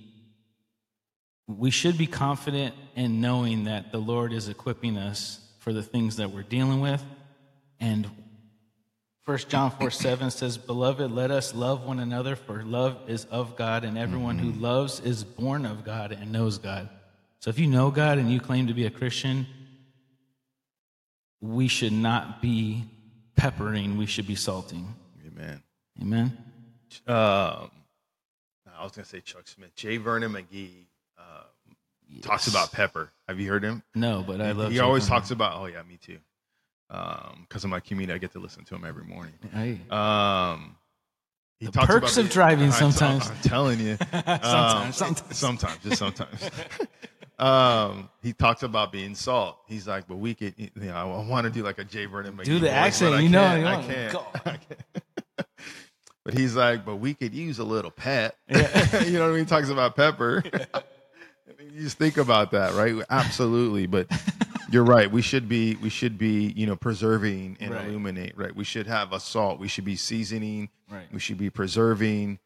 we 1.48 1.70
should 1.70 1.98
be 1.98 2.06
confident 2.06 2.74
in 2.94 3.20
knowing 3.20 3.64
that 3.64 3.92
the 3.92 3.98
Lord 3.98 4.32
is 4.32 4.48
equipping 4.48 4.96
us 4.96 5.40
for 5.62 5.72
the 5.72 5.82
things 5.82 6.16
that 6.16 6.32
we're 6.32 6.42
dealing 6.42 6.80
with. 6.80 7.04
And 7.78 8.10
1 9.24 9.38
John 9.48 9.70
4 9.70 9.90
7 9.92 10.30
says, 10.32 10.58
Beloved, 10.58 11.08
let 11.12 11.30
us 11.30 11.54
love 11.54 11.84
one 11.84 12.00
another, 12.00 12.34
for 12.34 12.64
love 12.64 12.98
is 13.06 13.26
of 13.26 13.54
God, 13.54 13.84
and 13.84 13.96
everyone 13.96 14.38
who 14.38 14.50
loves 14.50 14.98
is 14.98 15.22
born 15.22 15.64
of 15.64 15.84
God 15.84 16.10
and 16.10 16.32
knows 16.32 16.58
God. 16.58 16.88
So 17.38 17.48
if 17.48 17.60
you 17.60 17.68
know 17.68 17.92
God 17.92 18.18
and 18.18 18.30
you 18.30 18.40
claim 18.40 18.66
to 18.66 18.74
be 18.74 18.86
a 18.86 18.90
Christian, 18.90 19.46
we 21.40 21.68
should 21.68 21.92
not 21.92 22.42
be 22.42 22.84
peppering, 23.36 23.96
we 23.96 24.06
should 24.06 24.26
be 24.26 24.34
salting. 24.34 24.92
Amen. 25.24 25.62
Amen? 26.00 26.38
um, 27.06 27.70
I 28.76 28.82
was 28.82 28.92
gonna 28.92 29.04
say 29.04 29.20
Chuck 29.20 29.46
Smith. 29.46 29.74
J. 29.76 29.98
Vernon 29.98 30.32
McGee 30.32 30.86
talks 32.20 32.46
about 32.46 32.72
pepper. 32.72 33.10
Have 33.28 33.40
you 33.40 33.48
heard 33.48 33.62
him? 33.64 33.82
No, 33.94 34.22
but 34.26 34.40
I 34.40 34.52
love 34.52 34.70
he 34.70 34.76
Jay 34.78 34.82
always 34.82 35.06
talks 35.06 35.30
about. 35.30 35.60
Oh 35.60 35.66
yeah, 35.66 35.82
me 35.82 35.96
too. 35.96 36.18
Because 36.88 37.64
of 37.64 37.70
my 37.70 37.80
community, 37.80 38.14
I 38.14 38.18
get 38.18 38.32
to 38.32 38.38
listen 38.38 38.64
to 38.66 38.74
him 38.74 38.84
every 38.84 39.04
morning. 39.04 39.32
Hey. 39.52 39.80
Um, 39.90 40.76
he 41.58 41.66
The 41.66 41.72
perks 41.72 42.16
of 42.18 42.28
driving 42.28 42.68
I- 42.68 42.72
sometimes. 42.72 43.30
I'm 43.30 43.36
telling 43.42 43.80
you. 43.80 43.96
Sometimes, 43.96 44.44
Um, 44.44 44.92
sometimes. 44.92 45.36
sometimes, 45.38 45.78
just 45.84 45.98
sometimes. 45.98 46.50
um, 47.38 48.10
he 48.22 48.32
talks 48.32 48.62
about 48.62 48.92
being 48.92 49.14
salt. 49.14 49.58
He's 49.68 49.88
like, 49.88 50.06
but 50.06 50.16
we 50.16 50.34
could, 50.34 50.54
you 50.58 50.68
know, 50.74 50.94
I 50.94 51.26
want 51.26 51.44
to 51.44 51.50
do 51.50 51.62
like 51.62 51.78
a 51.78 51.84
Jay 51.84 52.04
Vernon. 52.04 52.36
McGee 52.36 52.44
Do 52.44 52.54
the 52.58 52.66
voice, 52.66 52.70
accent, 52.74 53.14
I 53.14 53.20
you 53.20 53.28
know, 53.30 53.40
can't, 53.40 53.60
you 53.60 53.66
I 53.66 53.82
can't. 53.94 54.16
I 54.46 54.50
can't. 54.58 55.46
But 56.24 56.34
he's 56.34 56.54
like, 56.54 56.84
but 56.84 56.96
we 56.96 57.14
could 57.14 57.34
use 57.34 57.58
a 57.58 57.64
little 57.64 57.90
pep. 57.90 58.36
you 58.48 58.56
know 58.58 58.62
what 58.62 59.04
I 59.22 59.28
mean? 59.30 59.38
He 59.38 59.44
talks 59.44 59.70
about 59.70 59.96
pepper. 59.96 60.42
you 60.44 60.50
just 61.78 61.98
think 61.98 62.16
about 62.16 62.50
that, 62.52 62.74
right? 62.74 62.94
Absolutely. 63.10 63.86
But 63.86 64.08
you're 64.70 64.84
right. 64.84 65.10
We 65.10 65.22
should 65.22 65.48
be, 65.48 65.76
we 65.76 65.88
should 65.88 66.18
be, 66.18 66.52
you 66.56 66.66
know, 66.66 66.76
preserving 66.76 67.56
and 67.60 67.72
Right. 67.72 67.86
illuminate, 67.86 68.36
right? 68.36 68.54
We 68.54 68.64
should 68.64 68.86
have 68.86 69.12
a 69.12 69.20
salt. 69.20 69.58
We 69.58 69.68
should 69.68 69.84
be 69.84 69.96
seasoning. 69.96 70.68
Right. 70.90 71.06
We 71.12 71.18
should 71.18 71.38
be 71.38 71.50
preserving. 71.50 72.38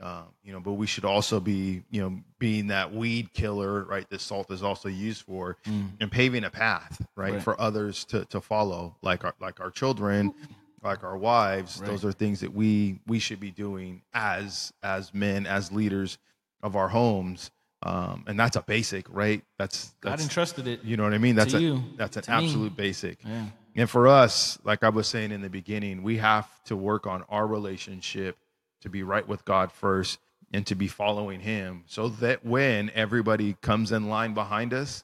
Um, 0.00 0.24
you 0.42 0.52
know, 0.52 0.58
but 0.60 0.72
we 0.72 0.86
should 0.88 1.04
also 1.04 1.38
be, 1.38 1.82
you 1.90 2.00
know, 2.02 2.18
being 2.40 2.66
that 2.66 2.92
weed 2.92 3.32
killer, 3.32 3.84
right? 3.84 4.08
That 4.10 4.20
salt 4.20 4.50
is 4.50 4.62
also 4.62 4.88
used 4.88 5.22
for, 5.22 5.56
and 5.64 6.10
paving 6.10 6.42
a 6.44 6.50
path, 6.50 7.00
right, 7.16 7.34
Right. 7.34 7.42
for 7.42 7.58
others 7.60 8.04
to 8.06 8.24
to 8.26 8.40
follow, 8.40 8.96
like 9.02 9.24
our 9.24 9.34
like 9.40 9.60
our 9.60 9.70
children, 9.70 10.34
like 10.82 11.04
our 11.04 11.16
wives. 11.16 11.78
Right. 11.80 11.88
Those 11.88 12.04
are 12.04 12.10
things 12.12 12.40
that 12.40 12.52
we 12.52 12.98
we 13.06 13.20
should 13.20 13.38
be 13.38 13.52
doing 13.52 14.02
as 14.12 14.72
as 14.82 15.14
men, 15.14 15.46
as 15.46 15.70
leaders 15.70 16.18
of 16.60 16.74
our 16.74 16.88
homes, 16.88 17.52
um, 17.84 18.24
and 18.26 18.38
that's 18.38 18.56
a 18.56 18.62
basic, 18.62 19.06
right? 19.14 19.42
That's 19.58 19.92
God 20.00 20.20
entrusted 20.20 20.66
it. 20.66 20.82
you 20.84 20.96
know 20.96 21.02
what 21.04 21.12
I 21.14 21.18
mean. 21.18 21.34
That's 21.36 21.54
a 21.54 21.60
you, 21.60 21.82
that's 21.96 22.16
an 22.16 22.22
to 22.24 22.30
me. 22.30 22.36
absolute 22.44 22.76
basic. 22.76 23.18
Yeah. 23.24 23.46
And 23.76 23.90
for 23.90 24.06
us, 24.08 24.58
like 24.64 24.82
I 24.84 24.88
was 24.88 25.06
saying 25.08 25.32
in 25.32 25.42
the 25.42 25.50
beginning, 25.50 26.02
we 26.02 26.16
have 26.18 26.48
to 26.64 26.76
work 26.76 27.06
on 27.06 27.24
our 27.28 27.46
relationship 27.46 28.36
to 28.82 28.88
be 28.88 29.02
right 29.02 29.26
with 29.26 29.44
God 29.44 29.70
first 29.72 30.18
and 30.52 30.64
to 30.66 30.74
be 30.74 30.86
following 30.88 31.40
Him 31.40 31.82
so 31.86 32.08
that 32.08 32.44
when 32.44 32.90
everybody 32.94 33.56
comes 33.62 33.90
in 33.92 34.08
line 34.08 34.32
behind 34.34 34.72
us, 34.72 35.02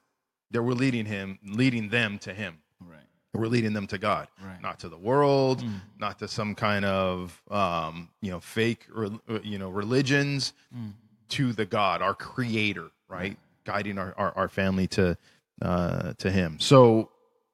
that 0.52 0.62
we're 0.62 0.72
leading 0.74 1.04
Him, 1.06 1.38
leading 1.44 1.88
them 1.88 2.18
to 2.20 2.32
Him. 2.32 2.58
Right. 2.80 3.00
We're 3.34 3.46
leading 3.48 3.72
them 3.72 3.86
to 3.88 3.98
God, 3.98 4.28
Right. 4.44 4.58
Mm. 4.58 4.62
not 4.62 4.78
to 4.80 4.88
the 4.88 4.96
world, 4.98 5.64
not 5.98 6.18
to 6.20 6.28
some 6.28 6.54
kind 6.54 6.84
of, 6.84 7.40
um, 7.50 8.08
you 8.22 8.30
know, 8.30 8.40
fake, 8.40 8.86
re- 8.92 9.10
you 9.42 9.58
know, 9.58 9.68
religions, 9.70 10.52
Mm. 10.76 10.92
To 11.30 11.52
the 11.52 11.66
God, 11.66 12.02
our 12.02 12.14
Creator, 12.14 12.90
right, 13.08 13.36
guiding 13.64 13.98
our, 13.98 14.14
our, 14.16 14.32
our 14.36 14.48
family 14.48 14.86
to 14.88 15.16
uh, 15.62 16.14
to 16.14 16.30
Him. 16.30 16.58
So 16.60 17.10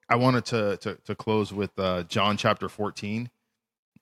I 0.09 0.15
wanted 0.15 0.45
to 0.45 0.77
to, 0.77 0.95
to 1.05 1.15
close 1.15 1.53
with 1.53 1.77
uh, 1.77 2.03
John 2.03 2.37
chapter 2.37 2.69
fourteen. 2.69 3.29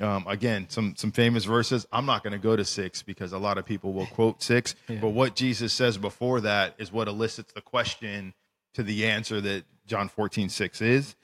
Um, 0.02 0.26
again, 0.28 0.68
some 0.70 0.96
some 0.98 1.12
famous 1.12 1.46
verses. 1.46 1.88
I'm 1.92 2.06
not 2.06 2.24
going 2.24 2.34
to 2.34 2.40
go 2.40 2.56
to 2.56 2.66
six 2.66 3.02
because 3.02 3.32
a 3.32 3.38
lot 3.38 3.58
of 3.58 3.66
people 3.66 3.94
will 3.94 4.08
quote 4.08 4.44
six, 4.44 4.76
but 4.88 5.10
what 5.10 5.36
Jesus 5.36 5.72
says 5.72 5.98
before 5.98 6.42
that 6.42 6.76
is 6.78 6.92
what 6.92 7.08
elicits 7.08 7.54
the 7.54 7.62
question 7.62 8.34
to 8.76 8.84
the 8.84 9.08
answer 9.08 9.42
that 9.42 9.64
John 9.88 10.10
14, 10.10 10.50
6 10.50 10.82
is. 10.82 11.16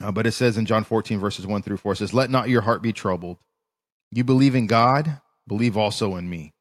Uh, 0.00 0.12
but 0.12 0.26
it 0.26 0.32
says 0.32 0.56
in 0.56 0.66
John 0.66 0.84
14, 0.84 1.18
verses 1.18 1.46
1 1.46 1.62
through 1.62 1.78
4, 1.78 1.92
it 1.92 1.96
says, 1.96 2.14
Let 2.14 2.30
not 2.30 2.48
your 2.48 2.62
heart 2.62 2.82
be 2.82 2.92
troubled. 2.92 3.38
You 4.10 4.24
believe 4.24 4.54
in 4.54 4.66
God, 4.66 5.20
believe 5.46 5.76
also 5.76 6.16
in 6.16 6.28
me. 6.28 6.52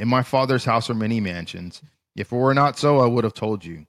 In 0.00 0.08
my 0.08 0.22
Father's 0.22 0.64
house 0.64 0.88
are 0.88 0.94
many 0.94 1.20
mansions. 1.20 1.82
If 2.16 2.32
it 2.32 2.36
were 2.36 2.54
not 2.54 2.78
so, 2.78 3.00
I 3.00 3.06
would 3.06 3.22
have 3.22 3.34
told 3.34 3.66
you. 3.66 3.84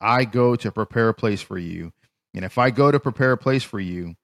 I 0.00 0.24
go 0.24 0.54
to 0.54 0.70
prepare 0.70 1.08
a 1.08 1.14
place 1.14 1.42
for 1.42 1.58
you. 1.58 1.92
And 2.32 2.44
if 2.44 2.56
I 2.56 2.70
go 2.70 2.92
to 2.92 3.00
prepare 3.00 3.32
a 3.32 3.36
place 3.36 3.64
for 3.64 3.80
you, 3.80 4.14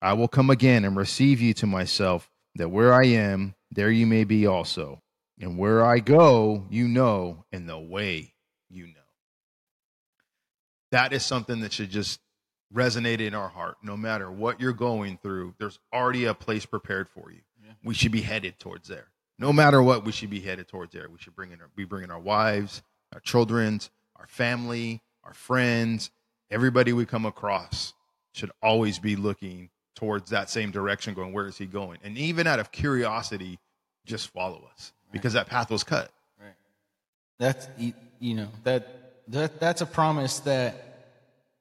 I 0.00 0.12
will 0.12 0.28
come 0.28 0.48
again 0.48 0.84
and 0.84 0.96
receive 0.96 1.40
you 1.40 1.54
to 1.54 1.66
myself, 1.66 2.30
that 2.54 2.68
where 2.68 2.94
I 2.94 3.06
am, 3.06 3.56
there 3.72 3.90
you 3.90 4.06
may 4.06 4.22
be 4.22 4.46
also. 4.46 5.02
And 5.40 5.58
where 5.58 5.84
I 5.84 5.98
go, 5.98 6.66
you 6.70 6.86
know, 6.86 7.44
and 7.50 7.68
the 7.68 7.80
way 7.80 8.34
you 8.70 8.86
know. 8.86 8.92
That 10.92 11.12
is 11.12 11.26
something 11.26 11.62
that 11.62 11.72
should 11.72 11.90
just 11.90 12.20
resonate 12.72 13.18
in 13.18 13.34
our 13.34 13.48
heart. 13.48 13.78
No 13.82 13.96
matter 13.96 14.30
what 14.30 14.60
you're 14.60 14.72
going 14.72 15.18
through, 15.20 15.56
there's 15.58 15.80
already 15.92 16.26
a 16.26 16.34
place 16.34 16.64
prepared 16.64 17.08
for 17.08 17.32
you. 17.32 17.40
Yeah. 17.60 17.72
We 17.82 17.94
should 17.94 18.12
be 18.12 18.22
headed 18.22 18.60
towards 18.60 18.86
there. 18.86 19.08
No 19.38 19.52
matter 19.52 19.82
what, 19.82 20.04
we 20.04 20.12
should 20.12 20.30
be 20.30 20.40
headed 20.40 20.68
towards 20.68 20.92
there. 20.92 21.08
We 21.10 21.18
should 21.18 21.34
bring 21.34 21.52
in 21.52 21.60
our, 21.60 21.68
be 21.76 21.84
bringing 21.84 22.10
our 22.10 22.18
wives, 22.18 22.82
our 23.12 23.20
children's, 23.20 23.90
our 24.16 24.26
family, 24.26 25.02
our 25.24 25.34
friends, 25.34 26.10
everybody 26.50 26.92
we 26.92 27.04
come 27.04 27.26
across 27.26 27.92
should 28.32 28.50
always 28.62 28.98
be 28.98 29.16
looking 29.16 29.70
towards 29.94 30.30
that 30.30 30.48
same 30.50 30.70
direction, 30.70 31.14
going, 31.14 31.32
where 31.32 31.46
is 31.46 31.58
he 31.58 31.66
going? 31.66 31.98
And 32.04 32.16
even 32.16 32.46
out 32.46 32.60
of 32.60 32.70
curiosity, 32.70 33.58
just 34.04 34.28
follow 34.28 34.68
us 34.72 34.92
because 35.10 35.32
that 35.32 35.46
path 35.48 35.70
was 35.70 35.84
cut. 35.84 36.10
Right. 36.40 36.54
That's 37.38 37.68
you 38.20 38.34
know 38.34 38.48
that 38.64 39.22
that 39.28 39.58
that's 39.58 39.80
a 39.80 39.86
promise 39.86 40.40
that 40.40 41.08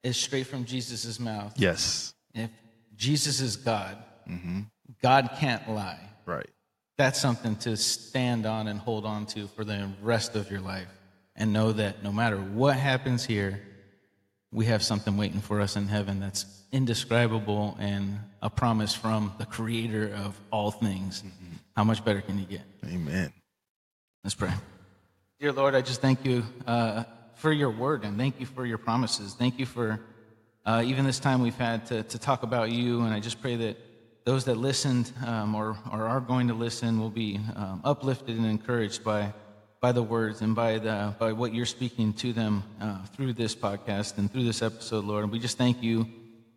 is 0.04 0.18
straight 0.18 0.48
from 0.48 0.66
Jesus' 0.66 1.20
mouth. 1.20 1.54
Yes. 1.58 2.14
If 2.34 2.52
Jesus 2.96 3.42
is 3.42 3.56
God, 3.56 3.98
mm-hmm. 4.30 4.62
God 5.02 5.32
can't 5.40 5.70
lie. 5.70 6.00
Right. 6.26 6.50
That's 6.98 7.20
something 7.20 7.58
to 7.58 7.76
stand 7.76 8.46
on 8.46 8.68
and 8.68 8.80
hold 8.80 9.06
on 9.06 9.26
to 9.28 9.48
for 9.48 9.66
the 9.66 9.90
rest 10.02 10.36
of 10.36 10.50
your 10.50 10.62
life, 10.62 10.88
and 11.36 11.52
know 11.52 11.74
that 11.74 12.04
no 12.04 12.12
matter 12.12 12.38
what 12.38 12.78
happens 12.78 13.26
here, 13.26 13.62
we 14.52 14.66
have 14.66 14.82
something 14.82 15.18
waiting 15.18 15.42
for 15.42 15.60
us 15.60 15.76
in 15.76 15.88
heaven 15.88 16.22
that's 16.22 16.46
indescribable 16.72 17.76
and 17.80 18.20
a 18.42 18.50
promise 18.50 18.94
from 18.94 19.34
the 19.38 19.46
Creator 19.46 20.14
of 20.16 20.40
all 20.52 20.72
things. 20.72 21.24
How 21.76 21.84
much 21.84 22.06
better 22.06 22.22
can 22.22 22.40
you 22.40 22.46
get? 22.46 22.62
Amen. 22.86 23.34
Let's 24.24 24.36
pray. 24.36 24.52
Dear 25.40 25.52
Lord, 25.52 25.76
I 25.76 25.82
just 25.82 26.00
thank 26.00 26.24
you 26.26 26.44
uh, 26.66 27.04
for 27.36 27.52
your 27.52 27.70
word 27.70 28.06
and 28.06 28.18
thank 28.18 28.40
you 28.40 28.46
for 28.46 28.66
your 28.66 28.78
promises. 28.78 29.34
Thank 29.34 29.60
you 29.60 29.66
for 29.66 30.00
uh, 30.66 30.82
even 30.86 31.06
this 31.06 31.20
time 31.20 31.42
we've 31.42 31.58
had 31.58 31.86
to, 31.88 32.04
to 32.04 32.18
talk 32.18 32.44
about 32.44 32.72
you. 32.72 33.02
And 33.02 33.14
I 33.14 33.20
just 33.20 33.42
pray 33.42 33.58
that 33.58 33.78
those 34.26 34.46
that 34.46 34.58
listened 34.58 35.14
um, 35.24 35.54
or, 35.54 35.78
or 35.92 36.08
are 36.08 36.20
going 36.20 36.48
to 36.48 36.56
listen 36.56 37.00
will 37.00 37.12
be 37.12 37.40
um, 37.56 37.80
uplifted 37.84 38.36
and 38.36 38.46
encouraged 38.46 39.04
by, 39.04 39.32
by 39.82 39.92
the 39.92 40.02
words 40.02 40.42
and 40.42 40.56
by, 40.56 40.80
the, 40.80 41.14
by 41.20 41.32
what 41.32 41.54
you're 41.54 41.64
speaking 41.64 42.12
to 42.12 42.34
them 42.34 42.64
uh, 42.82 43.06
through 43.16 43.34
this 43.34 43.56
podcast 43.56 44.18
and 44.18 44.32
through 44.32 44.44
this 44.44 44.64
episode, 44.64 45.06
Lord. 45.06 45.24
And 45.24 45.32
we 45.32 45.38
just 45.38 45.60
thank 45.60 45.84
you. 45.84 46.08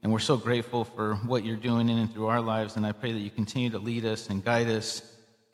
And 0.03 0.11
we're 0.11 0.19
so 0.19 0.39
grateful 0.39 0.85
for 0.85 1.17
what 1.27 1.45
you're 1.45 1.57
doing 1.57 1.91
in 1.91 1.99
and 1.99 2.11
through 2.11 2.29
our 2.29 2.41
lives. 2.41 2.77
And 2.77 2.87
I 2.87 2.93
pray 2.93 3.13
that 3.13 3.19
you 3.19 3.31
continue 3.31 3.69
to 3.71 3.79
lead 3.79 4.07
us 4.07 4.31
and 4.31 4.43
guide 4.43 4.69
us 4.69 5.03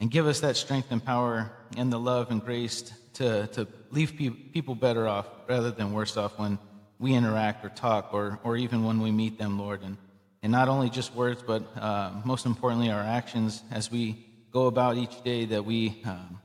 and 0.00 0.08
give 0.08 0.28
us 0.28 0.38
that 0.40 0.56
strength 0.56 0.92
and 0.92 1.04
power 1.04 1.50
and 1.76 1.92
the 1.92 1.98
love 1.98 2.30
and 2.30 2.44
grace 2.44 2.92
to, 3.14 3.48
to 3.48 3.66
leave 3.90 4.16
pe- 4.16 4.30
people 4.30 4.76
better 4.76 5.08
off 5.08 5.26
rather 5.48 5.72
than 5.72 5.92
worse 5.92 6.16
off 6.16 6.38
when 6.38 6.58
we 7.00 7.14
interact 7.14 7.64
or 7.64 7.70
talk 7.70 8.14
or, 8.14 8.38
or 8.44 8.56
even 8.56 8.84
when 8.84 9.00
we 9.00 9.10
meet 9.10 9.36
them, 9.36 9.58
Lord. 9.58 9.82
And, 9.82 9.96
and 10.44 10.52
not 10.52 10.68
only 10.68 10.90
just 10.90 11.14
words, 11.14 11.42
but 11.42 11.62
uh, 11.74 12.10
most 12.22 12.44
importantly, 12.44 12.90
our 12.90 13.00
actions 13.00 13.62
as 13.70 13.90
we 13.90 14.26
go 14.52 14.66
about 14.66 14.98
each 14.98 15.24
day 15.24 15.46
that 15.46 15.64
we, 15.64 16.02
um, 16.04 16.38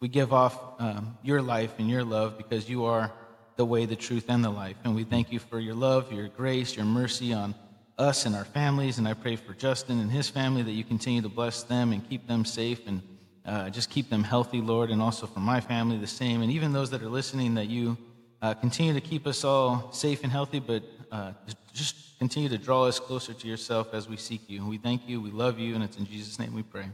we 0.00 0.08
give 0.08 0.32
off 0.32 0.58
um, 0.80 1.18
your 1.22 1.42
life 1.42 1.74
and 1.78 1.90
your 1.90 2.02
love 2.02 2.38
because 2.38 2.66
you 2.66 2.86
are 2.86 3.12
the 3.56 3.64
way, 3.66 3.84
the 3.84 3.94
truth, 3.94 4.24
and 4.28 4.42
the 4.42 4.48
life. 4.48 4.76
And 4.84 4.94
we 4.96 5.04
thank 5.04 5.30
you 5.30 5.38
for 5.38 5.60
your 5.60 5.74
love, 5.74 6.10
your 6.10 6.28
grace, 6.28 6.74
your 6.76 6.86
mercy 6.86 7.34
on 7.34 7.54
us 7.98 8.24
and 8.24 8.34
our 8.34 8.46
families. 8.46 8.96
And 8.96 9.06
I 9.06 9.12
pray 9.12 9.36
for 9.36 9.52
Justin 9.52 10.00
and 10.00 10.10
his 10.10 10.30
family 10.30 10.62
that 10.62 10.72
you 10.72 10.82
continue 10.82 11.20
to 11.20 11.28
bless 11.28 11.62
them 11.62 11.92
and 11.92 12.08
keep 12.08 12.26
them 12.26 12.46
safe 12.46 12.80
and 12.86 13.02
uh, 13.44 13.68
just 13.68 13.90
keep 13.90 14.08
them 14.08 14.24
healthy, 14.24 14.62
Lord. 14.62 14.88
And 14.88 15.02
also 15.02 15.26
for 15.26 15.40
my 15.40 15.60
family, 15.60 15.98
the 15.98 16.06
same. 16.06 16.40
And 16.40 16.50
even 16.50 16.72
those 16.72 16.88
that 16.92 17.02
are 17.02 17.10
listening, 17.10 17.56
that 17.56 17.66
you 17.66 17.98
uh, 18.42 18.54
continue 18.54 18.92
to 18.92 19.00
keep 19.00 19.26
us 19.26 19.44
all 19.44 19.90
safe 19.92 20.24
and 20.24 20.32
healthy, 20.32 20.58
but 20.58 20.82
uh, 21.12 21.32
just 21.72 22.18
continue 22.18 22.48
to 22.48 22.58
draw 22.58 22.84
us 22.84 22.98
closer 22.98 23.32
to 23.32 23.48
yourself 23.48 23.94
as 23.94 24.08
we 24.08 24.16
seek 24.16 24.42
you. 24.48 24.66
We 24.66 24.78
thank 24.78 25.08
you, 25.08 25.20
we 25.20 25.30
love 25.30 25.58
you, 25.58 25.74
and 25.74 25.82
it's 25.82 25.96
in 25.96 26.04
Jesus' 26.04 26.38
name 26.38 26.52
we 26.54 26.62
pray. 26.62 26.86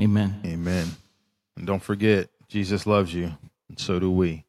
Amen. 0.00 0.40
Amen. 0.44 0.88
And 1.56 1.66
don't 1.66 1.82
forget, 1.82 2.28
Jesus 2.48 2.86
loves 2.86 3.12
you, 3.14 3.32
and 3.68 3.78
so 3.78 3.98
do 3.98 4.10
we. 4.10 4.44